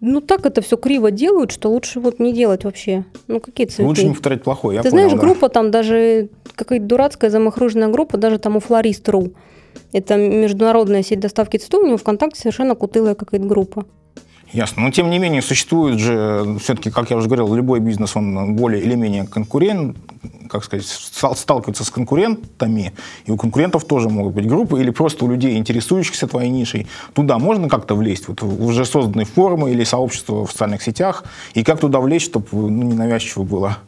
[0.00, 3.04] Ну, так это все криво делают, что лучше вот не делать вообще.
[3.26, 3.88] Ну, какие цветы?
[3.88, 5.26] Лучше не повторять плохое, я Ты понял, знаешь, да.
[5.26, 9.32] группа там даже какая-то дурацкая замахруженная группа, даже там у Флорист.ру.
[9.92, 13.86] Это международная сеть доставки цветов, у него ВКонтакте совершенно кутылая какая-то группа.
[14.52, 14.82] Ясно.
[14.82, 18.82] Но тем не менее существует же, все-таки, как я уже говорил, любой бизнес, он более
[18.82, 19.96] или менее конкурент,
[20.48, 22.92] как сказать, стал- сталкивается с конкурентами,
[23.26, 27.38] и у конкурентов тоже могут быть группы, или просто у людей, интересующихся твоей нишей, туда
[27.38, 31.78] можно как-то влезть, вот в уже созданные форумы или сообщества в социальных сетях, и как
[31.78, 33.78] туда влезть, чтобы ну, ненавязчиво было.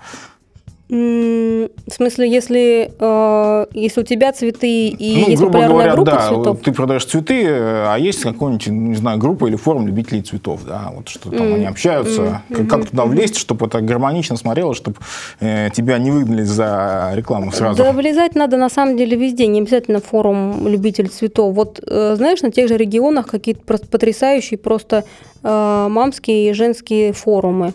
[0.92, 6.10] В смысле, если, э, если у тебя цветы и ну, есть грубо популярная говоря, группа
[6.10, 10.20] да, цветов, ты продаешь цветы, э, а есть какой-нибудь, не знаю, группа или форум любителей
[10.20, 14.76] цветов, да, вот что там они общаются, как, как туда влезть, чтобы это гармонично смотрелось,
[14.76, 14.98] чтобы
[15.40, 17.82] э, тебя не выгнали за рекламу сразу.
[17.82, 21.54] Да, влезать надо на самом деле везде, не обязательно форум любитель цветов.
[21.54, 25.04] Вот э, знаешь, на тех же регионах какие-то потрясающие просто
[25.42, 27.72] э, мамские и женские форумы.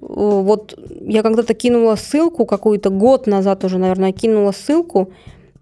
[0.00, 5.10] Вот я когда-то кинула ссылку какую-то год назад уже, наверное, кинула ссылку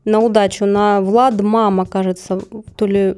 [0.04, 2.40] на удачу на Влад Мама, кажется,
[2.76, 3.14] то ли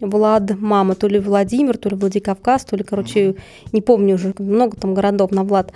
[0.00, 3.34] Влад Мама, то ли Владимир, то ли Владикавказ, то ли, короче,
[3.72, 5.72] не помню уже, много там городов на Влад.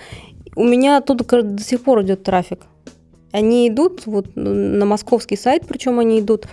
[0.54, 2.60] У меня кор- до сих пор идет трафик.
[3.32, 6.46] Они идут вот на московский сайт, причем они идут.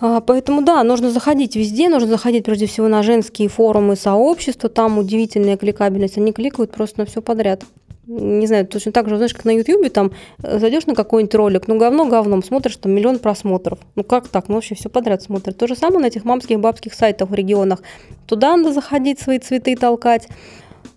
[0.00, 4.98] А, Поэтому да, нужно заходить везде, нужно заходить прежде всего на женские форумы сообщества, там
[4.98, 7.64] удивительная кликабельность, они кликают просто на все подряд.
[8.06, 10.10] Не знаю, точно так же, знаешь, как на Ютьюбе, там
[10.42, 13.78] э, зайдешь на какой-нибудь ролик, ну говно говном, смотришь, там миллион просмотров.
[13.94, 14.48] Ну как так?
[14.48, 15.56] Ну вообще все подряд смотрят.
[15.56, 17.82] То же самое на этих мамских бабских сайтах в регионах.
[18.26, 20.26] Туда надо заходить, свои цветы толкать.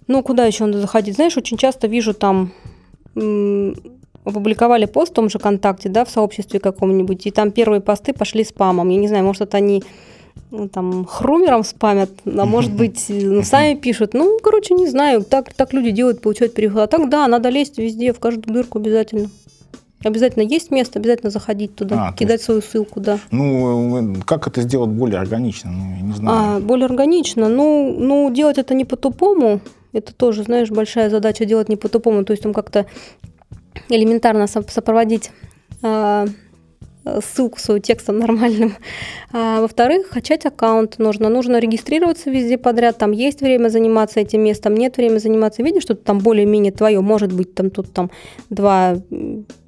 [0.07, 1.15] Ну, куда еще надо заходить?
[1.15, 2.51] Знаешь, очень часто вижу там
[4.23, 8.43] опубликовали пост в том же ВКонтакте, да, в сообществе каком-нибудь, и там первые посты пошли
[8.43, 8.89] спамом.
[8.89, 9.83] Я не знаю, может, это они
[10.51, 14.13] ну, там хрумером спамят, а может быть, ну, сами пишут.
[14.13, 16.81] Ну, короче, не знаю, так, так люди делают, получают переход.
[16.81, 19.29] А так, да, надо лезть везде, в каждую дырку обязательно.
[20.03, 23.19] Обязательно есть место, обязательно заходить туда, А, кидать свою ссылку, да.
[23.31, 25.71] Ну, э, как это сделать более органично?
[25.71, 26.57] Ну, я не знаю.
[26.57, 27.47] А, более органично.
[27.47, 29.61] Ну, ну, делать это не по-тупому.
[29.93, 32.25] Это тоже, знаешь, большая задача делать не по-тупому.
[32.25, 32.85] То есть там как-то
[33.89, 35.31] элементарно со- сопроводить
[35.81, 36.25] а,
[37.21, 38.75] ссылку свою текстом нормальным.
[39.31, 41.29] А, во-вторых, качать аккаунт нужно.
[41.29, 42.97] Нужно регистрироваться везде подряд.
[42.97, 45.63] Там есть время заниматься этим местом, нет времени заниматься.
[45.63, 47.01] Видишь, что там более-менее твое.
[47.01, 48.11] Может быть, там тут там
[48.49, 48.95] два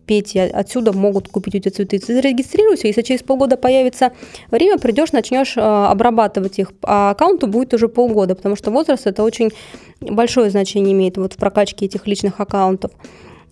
[0.05, 1.99] Петя отсюда могут купить тебя цветы.
[1.99, 4.11] Ты зарегистрируйся, если через полгода появится
[4.51, 9.23] время, придешь, начнешь а, обрабатывать их, а аккаунту будет уже полгода, потому что возраст это
[9.23, 9.51] очень
[9.99, 12.91] большое значение имеет вот в прокачке этих личных аккаунтов.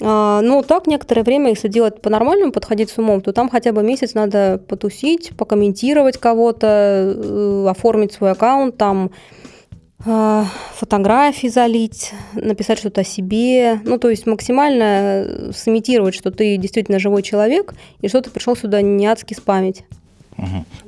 [0.02, 3.72] А, Но ну, так некоторое время, если делать по-нормальному, подходить с умом, то там хотя
[3.72, 6.68] бы месяц надо потусить, покомментировать кого-то,
[7.16, 9.12] э, оформить свой аккаунт, там
[10.06, 17.00] а, фотографии залить, написать что-то о себе, ну, то есть максимально сымитировать, что ты действительно
[17.00, 19.86] живой человек, и что ты пришел сюда не адски спамить.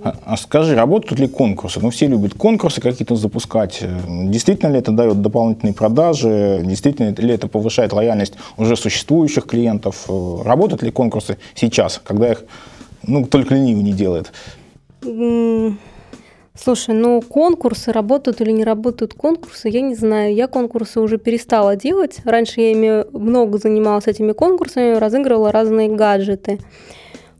[0.04, 1.80] А, а скажи, работают ли конкурсы?
[1.80, 3.84] Ну, все любят конкурсы какие-то запускать.
[4.08, 6.62] Действительно ли это дает дополнительные продажи?
[6.63, 10.06] Действительно ли это повышает лояльность уже существующих клиентов?
[10.08, 12.44] Работают ли конкурсы сейчас, когда их
[13.04, 14.32] ну, только ленивый не делает?
[16.58, 20.34] Слушай, ну конкурсы, работают или не работают конкурсы, я не знаю.
[20.34, 22.20] Я конкурсы уже перестала делать.
[22.24, 26.60] Раньше я ими много занималась этими конкурсами, разыгрывала разные гаджеты.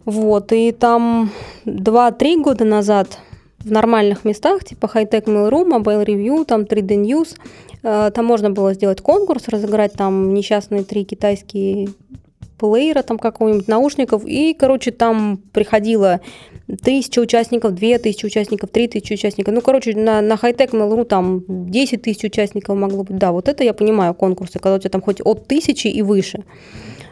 [0.06, 1.32] Вот, и там
[1.66, 3.20] 2-3 года назад
[3.60, 7.36] в нормальных местах, типа Hightech Mail.ru, Mobile Review, там 3D News,
[7.82, 11.90] э, там можно было сделать конкурс, разыграть там несчастные три китайские
[12.60, 16.22] плеера, там какого-нибудь наушников, и, короче, там приходило
[16.84, 19.54] тысяча участников, две тысячи участников, три тысячи участников.
[19.56, 23.18] Ну, короче, на, на хай-тек Mail.ru там 10 тысяч участников могло быть.
[23.18, 26.44] Да, вот это я понимаю конкурсы, когда у тебя там хоть от тысячи и выше.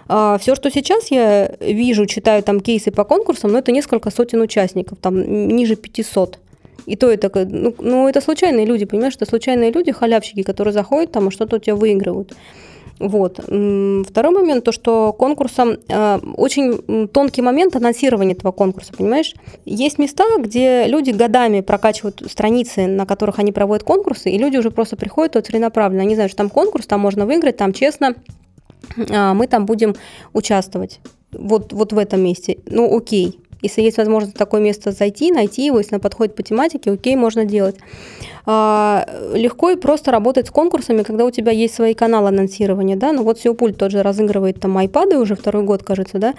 [0.07, 4.41] А все, что сейчас я вижу, читаю там кейсы по конкурсам, ну, это несколько сотен
[4.41, 6.39] участников, там ниже 500.
[6.85, 11.11] И то это, ну, ну, это случайные люди, понимаешь, это случайные люди, халявщики, которые заходят
[11.11, 12.33] там и что-то у тебя выигрывают.
[12.99, 13.39] Вот.
[13.39, 19.33] Второй момент, то, что конкурсом э, очень тонкий момент анонсирования этого конкурса, понимаешь?
[19.65, 24.71] Есть места, где люди годами прокачивают страницы, на которых они проводят конкурсы, и люди уже
[24.71, 26.03] просто приходят вот целенаправленно.
[26.03, 28.42] Они знают, что там конкурс, там можно выиграть, там честно, а,
[28.95, 29.95] мы там будем
[30.33, 30.99] участвовать.
[31.31, 32.59] Вот, вот в этом месте.
[32.65, 33.39] Ну, окей.
[33.63, 37.15] Если есть возможность в такое место зайти, найти его, если оно подходит по тематике, окей,
[37.15, 37.77] можно делать.
[38.45, 43.13] А, легко и просто работать с конкурсами, когда у тебя есть свои каналы анонсирования, да,
[43.13, 46.33] ну вот Сеопульт тот же разыгрывает там айпады уже второй год, кажется, да,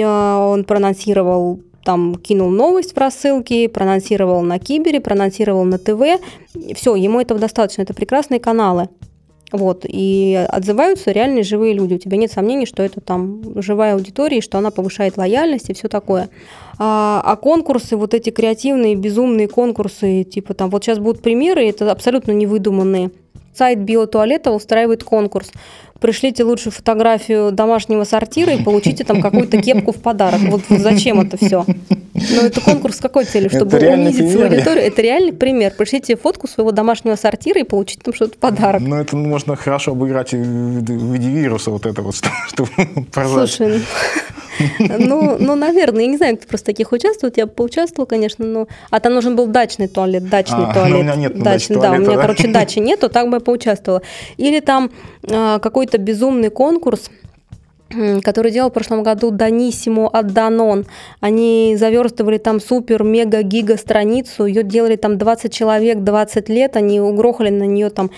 [0.00, 6.20] а, он проанонсировал там кинул новость в рассылке, проанонсировал на Кибере, проанонсировал на ТВ.
[6.74, 7.82] Все, ему этого достаточно.
[7.82, 8.90] Это прекрасные каналы.
[9.52, 11.94] Вот, и отзываются реальные живые люди.
[11.94, 15.88] У тебя нет сомнений, что это там живая аудитория, что она повышает лояльность и все
[15.88, 16.28] такое.
[16.78, 21.90] А, а конкурсы, вот эти креативные, безумные конкурсы, типа там, вот сейчас будут примеры, это
[21.90, 23.10] абсолютно невыдуманные.
[23.52, 25.50] Сайт биотуалета устраивает конкурс
[26.00, 30.40] пришлите лучше фотографию домашнего сортира и получите там какую-то кепку в подарок.
[30.40, 31.64] Вот, зачем это все?
[32.14, 33.50] Ну, это конкурс с какой целью?
[33.50, 34.32] Чтобы унизить пример.
[34.32, 34.84] свою аудиторию?
[34.84, 35.72] Это реальный пример.
[35.76, 38.82] Пришлите фотку своего домашнего сортира и получите там что-то в подарок.
[38.82, 42.16] Ну, это можно хорошо обыграть в виде вируса вот это вот,
[42.48, 42.68] чтобы
[43.12, 43.82] Слушай,
[44.78, 47.36] ну, ну, наверное, я не знаю, кто просто таких участвует.
[47.36, 48.66] Я поучаствовала, конечно, но...
[48.90, 50.90] А там нужен был дачный туалет, дачный а, туалет.
[50.90, 52.22] Ну, у меня нет дачный, да, туалета, у меня, да?
[52.22, 54.02] короче, дачи нету, так бы я поучаствовала.
[54.36, 54.90] Или там
[55.30, 57.10] а, какой-то безумный конкурс,
[58.22, 60.86] который делал в прошлом году Даниссимо от Данон.
[61.20, 67.00] Они заверстывали там супер, мега, гига страницу, ее делали там 20 человек, 20 лет, они
[67.00, 68.10] угрохали на нее там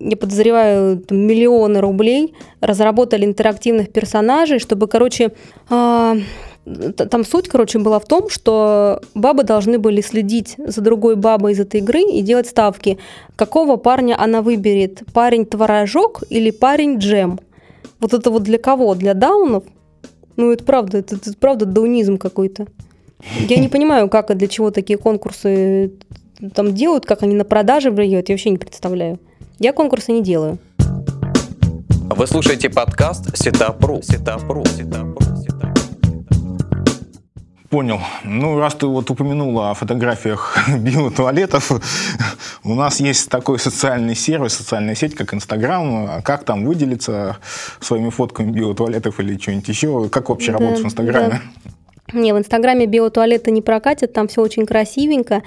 [0.00, 5.32] я подозреваю, миллионы рублей, разработали интерактивных персонажей, чтобы, короче,
[5.70, 6.14] э,
[6.64, 11.60] там суть, короче, была в том, что бабы должны были следить за другой бабой из
[11.60, 12.98] этой игры и делать ставки,
[13.36, 17.40] какого парня она выберет, парень творожок или парень джем.
[17.98, 18.94] Вот это вот для кого?
[18.94, 19.64] Для даунов?
[20.36, 22.66] Ну, это правда, это, это правда даунизм какой-то.
[23.48, 25.92] Я не понимаю, как и для чего такие конкурсы
[26.54, 29.18] там делают, как они на продаже влияют, я вообще не представляю.
[29.58, 30.58] Я конкурсы не делаю.
[32.16, 34.00] Вы слушаете подкаст Сетапру.
[34.02, 34.64] Сетапру.
[34.64, 35.29] Сетапру.
[37.70, 38.00] Понял.
[38.24, 41.70] Ну, раз ты вот упомянула о фотографиях биотуалетов,
[42.64, 46.20] у нас есть такой социальный сервис, социальная сеть, как Инстаграм.
[46.22, 47.36] Как там выделиться
[47.78, 50.08] своими фотками биотуалетов или что-нибудь еще?
[50.08, 51.40] Как вообще да, работать в Инстаграме?
[52.12, 52.18] Да.
[52.18, 55.44] Не, в Инстаграме биотуалеты не прокатят, там все очень красивенько.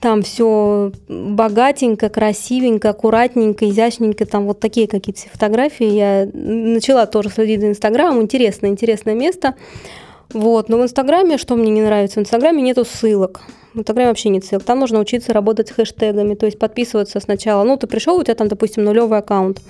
[0.00, 4.24] Там все богатенько, красивенько, аккуратненько, изящненько.
[4.24, 5.86] Там вот такие какие-то фотографии.
[5.86, 8.22] Я начала тоже следить за Инстаграмом.
[8.22, 9.54] Интересное, интересное место.
[10.32, 10.68] Вот.
[10.68, 13.42] Но в Инстаграме, что мне не нравится, в Инстаграме нету ссылок.
[13.74, 14.64] В Инстаграме вообще нет ссылок.
[14.64, 17.64] Там нужно учиться работать с хэштегами, то есть подписываться сначала.
[17.64, 19.60] Ну, ты пришел, у тебя там, допустим, нулевый аккаунт.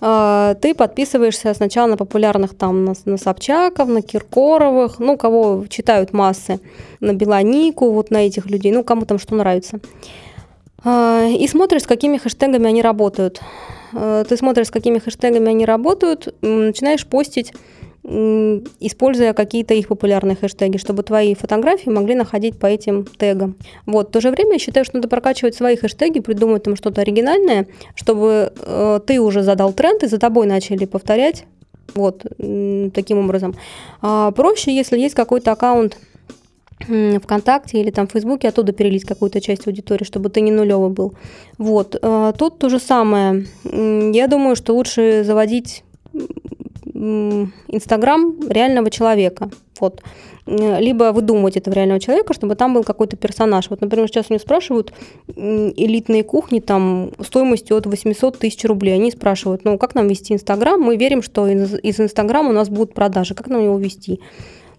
[0.00, 6.12] э, ты подписываешься сначала на популярных там, на, на Собчаков, на Киркоровых, ну, кого читают
[6.12, 6.60] массы,
[7.00, 9.78] на Белонику, вот на этих людей, ну, кому там что нравится.
[10.84, 13.40] Э, и смотришь, с какими хэштегами они работают.
[13.92, 17.52] Э, ты смотришь, с какими хэштегами они работают, начинаешь постить
[18.04, 23.56] используя какие-то их популярные хэштеги, чтобы твои фотографии могли находить по этим тегам.
[23.86, 24.08] Вот.
[24.08, 27.66] В то же время я считаю, что надо прокачивать свои хэштеги, придумать там что-то оригинальное,
[27.94, 31.46] чтобы э, ты уже задал тренд, и за тобой начали повторять.
[31.94, 32.24] Вот,
[32.94, 33.54] таким образом.
[34.00, 35.98] А проще, если есть какой-то аккаунт
[36.80, 41.14] ВКонтакте или там в Фейсбуке, оттуда перелить какую-то часть аудитории, чтобы ты не нулевый был.
[41.56, 41.96] Вот.
[42.00, 43.46] Э, тут то же самое.
[43.64, 45.84] Я думаю, что лучше заводить
[47.68, 49.50] Инстаграм реального человека.
[49.80, 50.02] Вот.
[50.46, 53.70] Либо выдумывать этого реального человека, чтобы там был какой-то персонаж.
[53.70, 54.92] Вот, например, сейчас у меня спрашивают
[55.36, 58.94] элитные кухни там стоимостью от 800 тысяч рублей.
[58.94, 60.80] Они спрашивают, ну как нам вести Инстаграм?
[60.80, 63.34] Мы верим, что из Инстаграма у нас будут продажи.
[63.34, 64.20] Как нам его вести?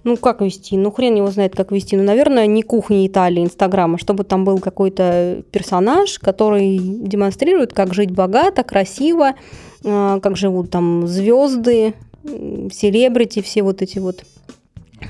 [0.06, 0.78] Ну, как вести?
[0.78, 1.98] Ну, хрен его знает, как вести.
[1.98, 8.12] Ну, наверное, не кухни Италии, Инстаграма, чтобы там был какой-то персонаж, который демонстрирует, как жить
[8.12, 9.34] богато, красиво,
[9.84, 11.96] а, как живут там звезды,
[12.72, 14.24] селебрити, все вот эти вот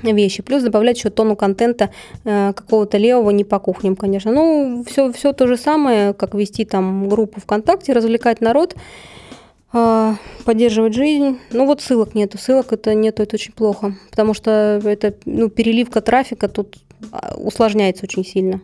[0.03, 0.43] вещи.
[0.43, 1.89] Плюс добавлять еще тону контента
[2.23, 4.31] э, какого-то левого, не по кухням, конечно.
[4.31, 8.75] Ну, все, все то же самое, как вести там группу ВКонтакте, развлекать народ,
[9.73, 11.39] э, поддерживать жизнь.
[11.51, 12.37] Ну, вот ссылок нету.
[12.37, 13.95] Ссылок это нету, это очень плохо.
[14.09, 16.77] Потому что это, ну, переливка трафика тут
[17.11, 18.61] а, усложняется очень сильно.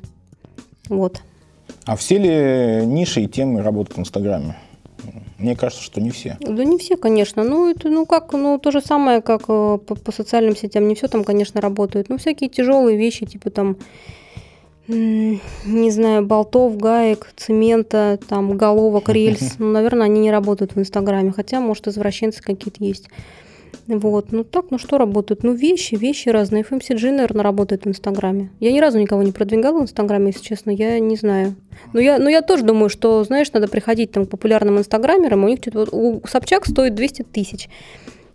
[0.90, 1.22] Вот.
[1.86, 4.58] А все ли ниши и темы работают в Инстаграме?
[5.42, 6.38] Мне кажется, что не все.
[6.40, 7.44] Да не все, конечно.
[7.44, 10.88] Ну, это, ну как, ну то же самое, как э, по, по социальным сетям.
[10.88, 12.10] Не все там, конечно, работает.
[12.10, 13.78] Ну, всякие тяжелые вещи, типа там,
[14.88, 19.56] не знаю, болтов, гаек, цемента, там, головок, рельс.
[19.60, 21.32] Ну, наверное, они не работают в Инстаграме.
[21.32, 23.08] Хотя, может, извращенцы какие-то есть.
[23.88, 25.44] Вот, ну так, ну что работают?
[25.44, 26.64] Ну вещи, вещи разные.
[26.64, 28.50] FMCG, наверное, работает в Инстаграме.
[28.60, 31.56] Я ни разу никого не продвигала в Инстаграме, если честно, я не знаю.
[31.94, 35.48] Но я, но я тоже думаю, что, знаешь, надо приходить там к популярным инстаграмерам, у
[35.48, 37.70] них что-то, вот, у Собчак стоит 200 тысяч.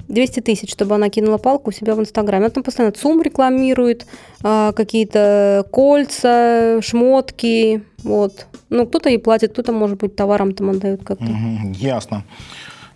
[0.08, 2.44] 200 тысяч, чтобы она кинула палку у себя в Инстаграме.
[2.44, 4.06] Она там постоянно ЦУМ рекламирует,
[4.42, 8.46] а, какие-то кольца, шмотки, вот.
[8.70, 11.24] Ну, кто-то ей платит, кто-то, может быть, товаром там отдает как-то.
[11.24, 12.24] Угу, ясно.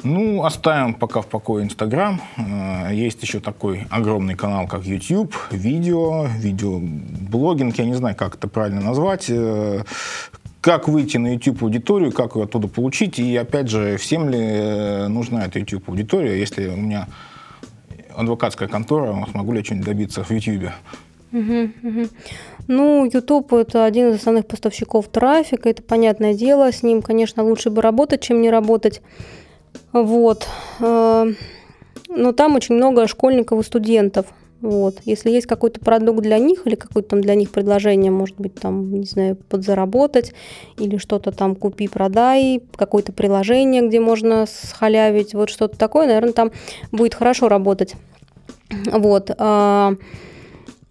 [0.03, 2.21] Ну, оставим пока в покое Инстаграм.
[2.37, 8.49] Э, есть еще такой огромный канал, как YouTube, видео, видеоблогинг, я не знаю, как это
[8.49, 9.27] правильно назвать.
[9.29, 9.83] Э,
[10.61, 15.09] как выйти на YouTube аудиторию, как ее оттуда получить, и опять же, всем ли э,
[15.09, 17.09] нужна эта YouTube аудитория, если у меня
[18.15, 20.71] адвокатская контора, смогу ли я что-нибудь добиться в YouTube?
[22.67, 27.71] Ну, YouTube это один из основных поставщиков трафика, это понятное дело, с ним, конечно, лучше
[27.71, 29.01] бы работать, чем не работать.
[29.93, 30.47] Вот.
[30.81, 31.27] Э,
[32.09, 34.27] но там очень много школьников и студентов.
[34.61, 34.99] Вот.
[35.05, 38.93] Если есть какой-то продукт для них или какое-то там для них предложение, может быть, там,
[38.93, 40.35] не знаю, подзаработать
[40.79, 46.53] или что-то там купи-продай, какое-то приложение, где можно схалявить, вот что-то такое, наверное, там
[46.93, 47.95] будет хорошо работать.
[48.93, 49.31] Вот.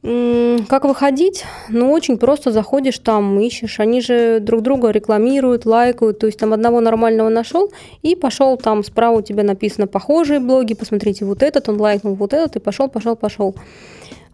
[0.01, 1.43] Как выходить?
[1.67, 3.81] Ну, очень просто заходишь там, ищешь.
[3.81, 6.19] Они же друг друга рекламируют, лайкают.
[6.19, 7.69] То есть там одного нормального нашел
[8.01, 12.33] и пошел там справа у тебя написано похожие блоги, посмотрите вот этот, он лайкнул вот
[12.33, 13.55] этот и пошел, пошел, пошел.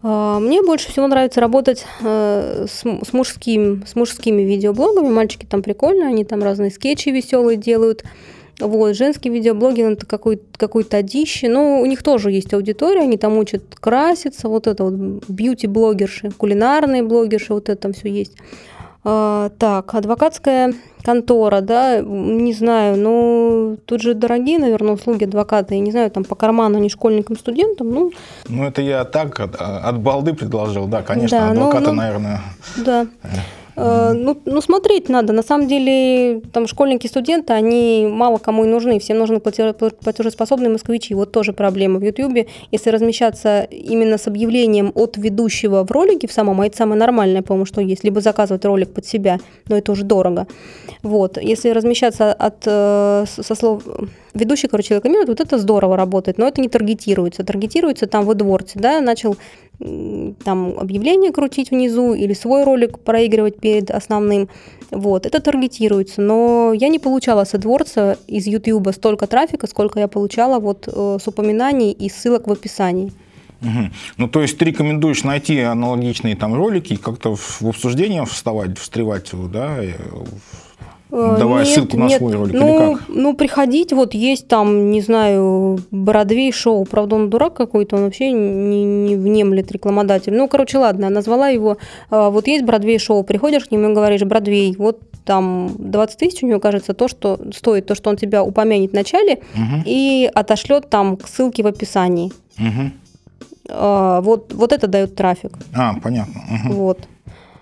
[0.04, 5.08] А, мне больше всего нравится работать э, с, с, мужским, с мужскими видеоблогами.
[5.08, 8.04] Мальчики там прикольные, они там разные скетчи веселые делают.
[8.60, 11.48] Вот, женские видеоблогинг это какой-то какой одище.
[11.48, 14.94] Но у них тоже есть аудитория, они там учат краситься, вот это вот
[15.28, 18.36] бьюти-блогерши, кулинарные блогерши, вот это там все есть.
[19.08, 25.80] А, так, адвокатская контора, да, не знаю, ну, тут же дорогие, наверное, услуги адвоката, я
[25.80, 28.10] не знаю, там по карману не школьникам, студентам, ну.
[28.48, 32.40] Ну, это я так от, от балды предложил, да, конечно, да, адвоката, ну, ну, наверное.
[32.78, 33.06] Да.
[33.76, 35.32] Э, ну, ну, смотреть надо.
[35.32, 38.98] На самом деле, там школьники, студенты, они мало кому и нужны.
[38.98, 41.14] Всем нужны платежеспособные москвичи.
[41.14, 42.46] Вот тоже проблема в Ютьюбе.
[42.72, 47.42] Если размещаться именно с объявлением от ведущего в ролике в самом, а это самое нормальное,
[47.42, 50.46] по-моему, что есть, либо заказывать ролик под себя, но это уже дорого.
[51.02, 51.40] Вот.
[51.40, 53.82] Если размещаться от, э, со слов
[54.36, 57.44] ведущий, короче, рекламирует, вот это здорово работает, но это не таргетируется.
[57.44, 59.36] Таргетируется там в AdWords, да, начал
[59.78, 64.48] там объявление крутить внизу или свой ролик проигрывать перед основным.
[64.90, 66.22] Вот, это таргетируется.
[66.22, 71.18] Но я не получала с AdWords из YouTube столько трафика, сколько я получала вот э,
[71.20, 73.12] с упоминаний и ссылок в описании.
[73.62, 73.90] Угу.
[74.18, 79.30] Ну, то есть ты рекомендуешь найти аналогичные там ролики и как-то в обсуждение вставать, встревать,
[79.52, 79.78] да?
[81.18, 82.18] Э, Давай нет, ссылку на нет.
[82.18, 83.08] свой ролик ну, или как?
[83.08, 86.84] Ну, приходить, вот есть там, не знаю, Бродвей шоу.
[86.84, 90.34] Правда, он дурак какой-то, он вообще не, не внемлет рекламодатель.
[90.34, 91.78] Ну, короче, ладно, назвала его.
[92.10, 96.42] А, вот есть Бродвей шоу, приходишь к нему и говоришь, Бродвей, вот там 20 тысяч
[96.42, 99.82] у него, кажется, то, что стоит, то, что он тебя упомянет в начале угу.
[99.86, 102.30] и отошлет там к ссылке в описании.
[102.58, 104.20] Угу.
[104.22, 105.52] Вот, вот это дает трафик.
[105.74, 106.42] А, понятно.
[106.66, 106.74] Угу.
[106.74, 107.08] Вот.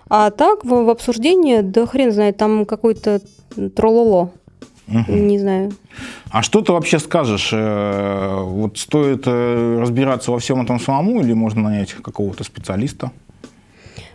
[0.09, 3.21] А так в, в обсуждении, да хрен знает, там какой-то
[3.75, 4.31] трололо.
[4.87, 5.11] Угу.
[5.11, 5.71] Не знаю.
[6.29, 7.49] А что ты вообще скажешь?
[7.51, 13.11] Э, вот стоит э, разбираться во всем этом самому или можно нанять какого-то специалиста?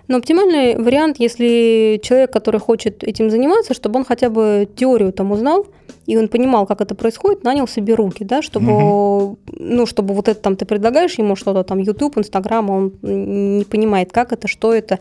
[0.07, 5.31] Но оптимальный вариант, если человек, который хочет этим заниматься, чтобы он хотя бы теорию там
[5.31, 5.67] узнал,
[6.07, 9.39] и он понимал, как это происходит, нанял себе руки, да, чтобы, угу.
[9.53, 14.11] ну, чтобы вот это там ты предлагаешь ему что-то, там, YouTube, Instagram, он не понимает,
[14.11, 14.99] как это, что это,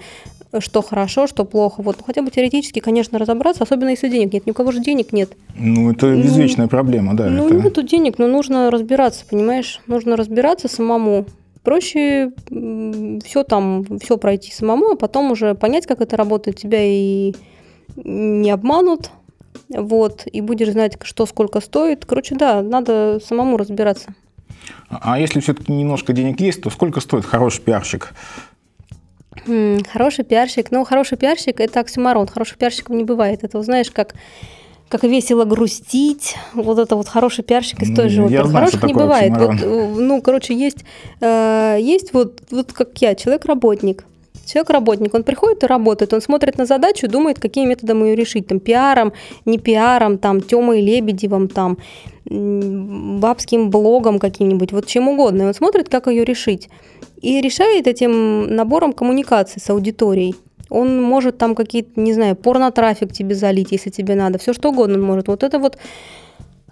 [0.60, 1.82] что хорошо, что плохо.
[1.82, 4.46] Вот ну, хотя бы теоретически, конечно, разобраться, особенно если денег нет.
[4.46, 5.32] Ни у кого же денег нет.
[5.56, 7.30] Ну, это ну, извечная проблема, да.
[7.30, 7.56] Ну, это...
[7.56, 9.82] нету денег, но нужно разбираться, понимаешь?
[9.88, 11.26] Нужно разбираться самому.
[11.64, 12.32] Проще
[13.26, 17.36] все там, все пройти самому, а потом уже понять, как это работает, тебя и
[17.96, 19.12] не обманут,
[19.68, 22.06] вот, и будешь знать, что сколько стоит.
[22.06, 24.16] Короче, да, надо самому разбираться.
[24.90, 28.14] А если все-таки немножко денег есть, то сколько стоит хороший пиарщик?
[29.92, 30.72] Хороший пиарщик.
[30.72, 32.28] Ну, хороший пиарщик– это оксюмарон.
[32.28, 33.44] Хороших пиарщиков не бывает.
[33.44, 34.14] Это, знаешь, как
[34.90, 38.50] как весело грустить, вот это вот хороший пиарщик из той же оперы.
[38.50, 39.32] Хороших не бывает.
[39.38, 40.80] Вот, э, ну, короче, есть,
[41.22, 44.04] э, есть вот, вот как я, человек-работник.
[44.48, 48.60] Человек-работник, он приходит и работает, он смотрит на задачу, думает, какими методами ее решить, там,
[48.60, 49.14] пиаром,
[49.46, 51.78] не пиаром, там, Тёмой Лебедевым, там,
[52.26, 56.68] бабским блогом каким-нибудь, вот чем угодно, и он смотрит, как ее решить
[57.22, 60.36] и решает этим набором коммуникаций с аудиторией.
[60.70, 64.96] Он может там какие-то, не знаю, порно-трафик тебе залить, если тебе надо, все что угодно
[64.96, 65.28] он может.
[65.28, 65.78] Вот это вот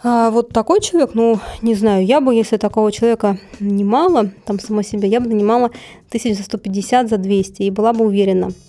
[0.04, 4.84] а вот такой человек, ну, не знаю, я бы, если такого человека немало, там, сама
[4.84, 5.72] себя, я бы нанимала
[6.10, 8.52] тысяч за 150, за 200, и была бы уверена–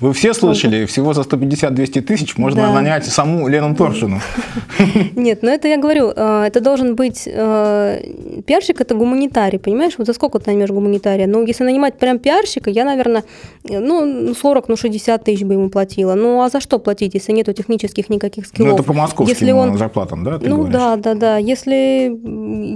[0.00, 2.72] вы все слышали, всего за 150-200 тысяч можно да.
[2.72, 4.20] нанять саму Лену Торшину.
[5.16, 9.94] Нет, но это я говорю, э, это должен быть э, пиарщик, это гуманитарий, понимаешь?
[9.96, 11.26] Вот за сколько ты наймешь гуманитария?
[11.26, 13.24] Ну, если нанимать прям пиарщика, я, наверное,
[13.64, 16.14] ну, 40, ну, 60 тысяч бы ему платила.
[16.14, 18.72] Ну, а за что платить, если нету технических никаких скиллов?
[18.72, 19.78] Ну, это по московским он...
[19.78, 20.38] зарплатам, да?
[20.42, 20.74] ну, говоришь?
[20.74, 21.36] да, да, да.
[21.38, 22.12] Если,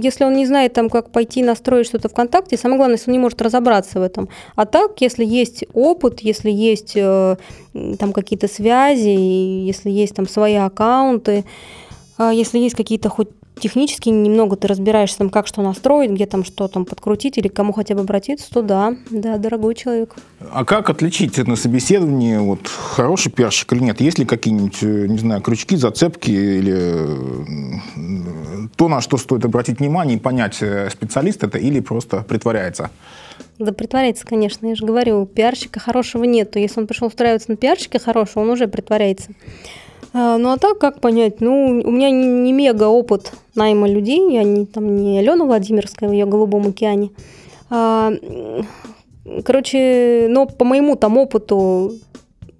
[0.03, 3.19] если он не знает, там, как пойти настроить что-то ВКонтакте, самое главное, если он не
[3.19, 4.10] может разобраться в этом.
[4.55, 6.97] А так, если есть опыт, если есть
[7.73, 11.45] Э, там какие-то связи, если есть там свои аккаунты,
[12.17, 16.43] а если есть какие-то хоть технически немного ты разбираешься, там, как что настроить, где там
[16.43, 20.15] что там подкрутить или к кому хотя бы обратиться, то да, да, дорогой человек.
[20.51, 24.01] А как отличить на собеседовании вот, хороший пиарщик или нет?
[24.01, 29.79] Есть ли какие-нибудь, э, не знаю, крючки, зацепки или э, то, на что стоит обратить
[29.79, 32.89] внимание и понять, специалист это или просто притворяется?
[33.61, 34.65] Да притворяется, конечно.
[34.65, 36.57] Я же говорю, пиарщика хорошего нету.
[36.57, 39.33] Если он пришел устраиваться на пиарщика хорошего, он уже притворяется.
[40.13, 41.41] А, ну а так, как понять?
[41.41, 44.33] Ну, у меня не, не мега опыт найма людей.
[44.33, 47.11] Я не, там, не Алена Владимирская в ее «Голубом океане».
[47.69, 48.11] А,
[49.45, 51.93] короче, но по моему там опыту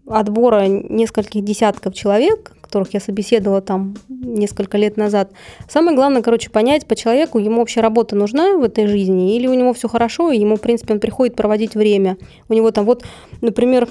[0.06, 5.32] отбора нескольких десятков человек, которых я собеседовала там несколько лет назад.
[5.68, 9.54] Самое главное, короче, понять по человеку, ему вообще работа нужна в этой жизни, или у
[9.54, 12.16] него все хорошо, и ему, в принципе, он приходит проводить время.
[12.48, 13.04] У него там вот,
[13.42, 13.90] например,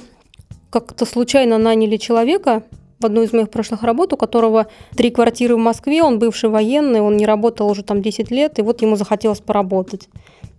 [0.70, 2.62] как-то случайно наняли человека,
[3.00, 4.66] в одну из моих прошлых работ, у которого
[4.96, 8.62] три квартиры в Москве, он бывший военный, он не работал уже там 10 лет, и
[8.62, 10.08] вот ему захотелось поработать.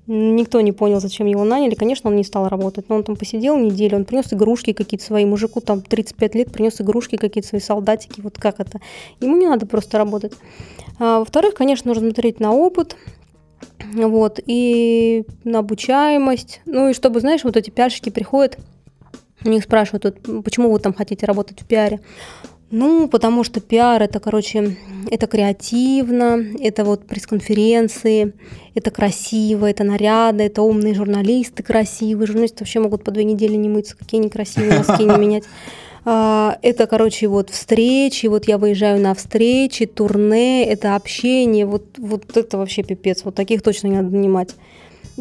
[0.08, 1.76] Никто не понял, зачем его наняли.
[1.76, 5.26] Конечно, он не стал работать, но он там посидел неделю, он принес игрушки какие-то свои,
[5.26, 8.80] мужику там 35 лет, принес игрушки какие-то свои, солдатики, вот как это.
[9.20, 10.34] Ему не надо просто работать.
[11.00, 12.96] А, во-вторых, конечно, нужно смотреть на опыт,
[13.94, 16.62] вот, и на обучаемость.
[16.66, 18.58] Ну и чтобы, знаешь, вот эти пиарщики приходят,
[19.44, 22.00] у них спрашивают, вот, почему вы там хотите работать в пиаре.
[22.72, 24.78] Ну, потому что пиар это, короче,
[25.10, 28.34] это креативно, это вот пресс-конференции,
[28.76, 32.28] это красиво, это нарядно, это умные журналисты красивые.
[32.28, 35.44] Журналисты вообще могут по две недели не мыться, какие они красивые, носки не менять.
[36.04, 42.36] А, это, короче, вот встречи, вот я выезжаю на встречи, турне, это общение, вот, вот
[42.36, 44.56] это вообще пипец, вот таких точно не надо нанимать.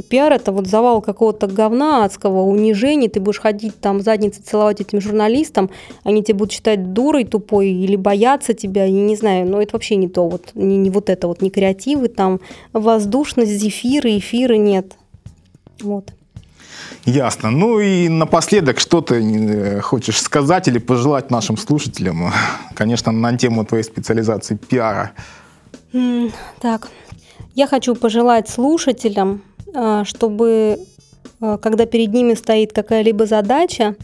[0.08, 3.08] Пиар– это вот завал какого-то говна адского, унижений.
[3.08, 5.70] Ты будешь ходить там задницы целовать этим журналистам,
[6.04, 9.46] они тебя будут считать дурой тупой или бояться тебя, я не знаю.
[9.48, 12.40] Но это вообще не то, вот не, не вот это вот, не креативы, там
[12.72, 14.96] воздушность, зефиры, эфиры нет.
[15.82, 16.12] Вот.
[17.04, 17.50] Ясно.
[17.50, 22.32] Ну и напоследок, что ты э, хочешь сказать или пожелать нашим слушателям?
[22.74, 25.12] Конечно, на тему твоей специализации пиара.
[26.60, 26.88] Так,
[27.54, 29.42] я хочу пожелать слушателям,
[30.04, 30.78] чтобы
[31.40, 33.96] э, когда перед ними стоит какая-либо задача,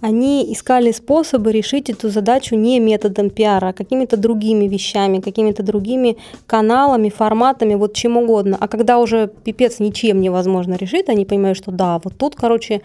[0.00, 6.16] они искали способы решить эту задачу не методом пиара, а какими-то другими вещами, какими-то другими
[6.46, 8.58] каналами, форматами, вот чем угодно.
[8.60, 12.82] А когда уже пипец ничем невозможно решить, они понимают, что да, вот тут, короче,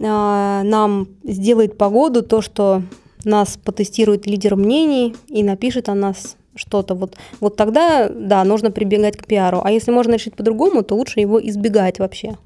[0.00, 2.82] а, нам сделает погоду то, что
[3.24, 6.94] нас потестирует лидер мнений и напишет о нас что-то.
[6.94, 9.60] Вот, вот тогда, да, нужно прибегать к пиару.
[9.64, 12.36] А если можно решить по-другому, то лучше его избегать вообще.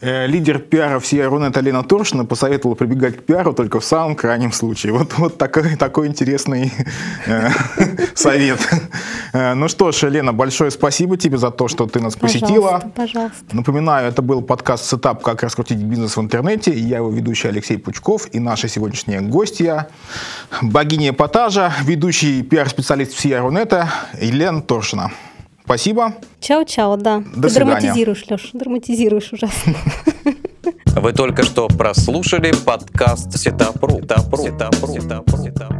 [0.00, 4.52] Э, лидер пиара всея Рунета Лена Торшина посоветовала прибегать к пиару только в самом крайнем
[4.52, 4.92] случае.
[4.92, 6.72] Вот, вот такой, такой интересный
[7.26, 7.48] э,
[8.14, 8.60] совет.
[9.32, 12.82] Э, ну что ж, Лена, большое спасибо тебе за то, что ты нас посетила.
[12.94, 13.44] Пожалуйста.
[13.52, 15.22] Напоминаю, это был подкаст «Setup.
[15.22, 16.72] Как раскрутить бизнес в интернете».
[16.72, 19.88] Я его ведущий Алексей Пучков и наша сегодняшняя гостья,
[20.60, 23.88] богиня эпатажа, ведущий пиар-специалист всея Рунета
[24.20, 25.10] Елена Торшина.
[25.66, 26.14] Спасибо.
[26.40, 27.24] Чао-чао, да.
[27.34, 27.80] До Ты свидания.
[27.80, 29.74] драматизируешь, Леш, драматизируешь ужасно.
[30.94, 34.00] Вы только что прослушали подкаст Сетапру.
[34.00, 34.38] Сетапру.
[34.38, 34.88] Сетапру.
[35.42, 35.78] Сетапру.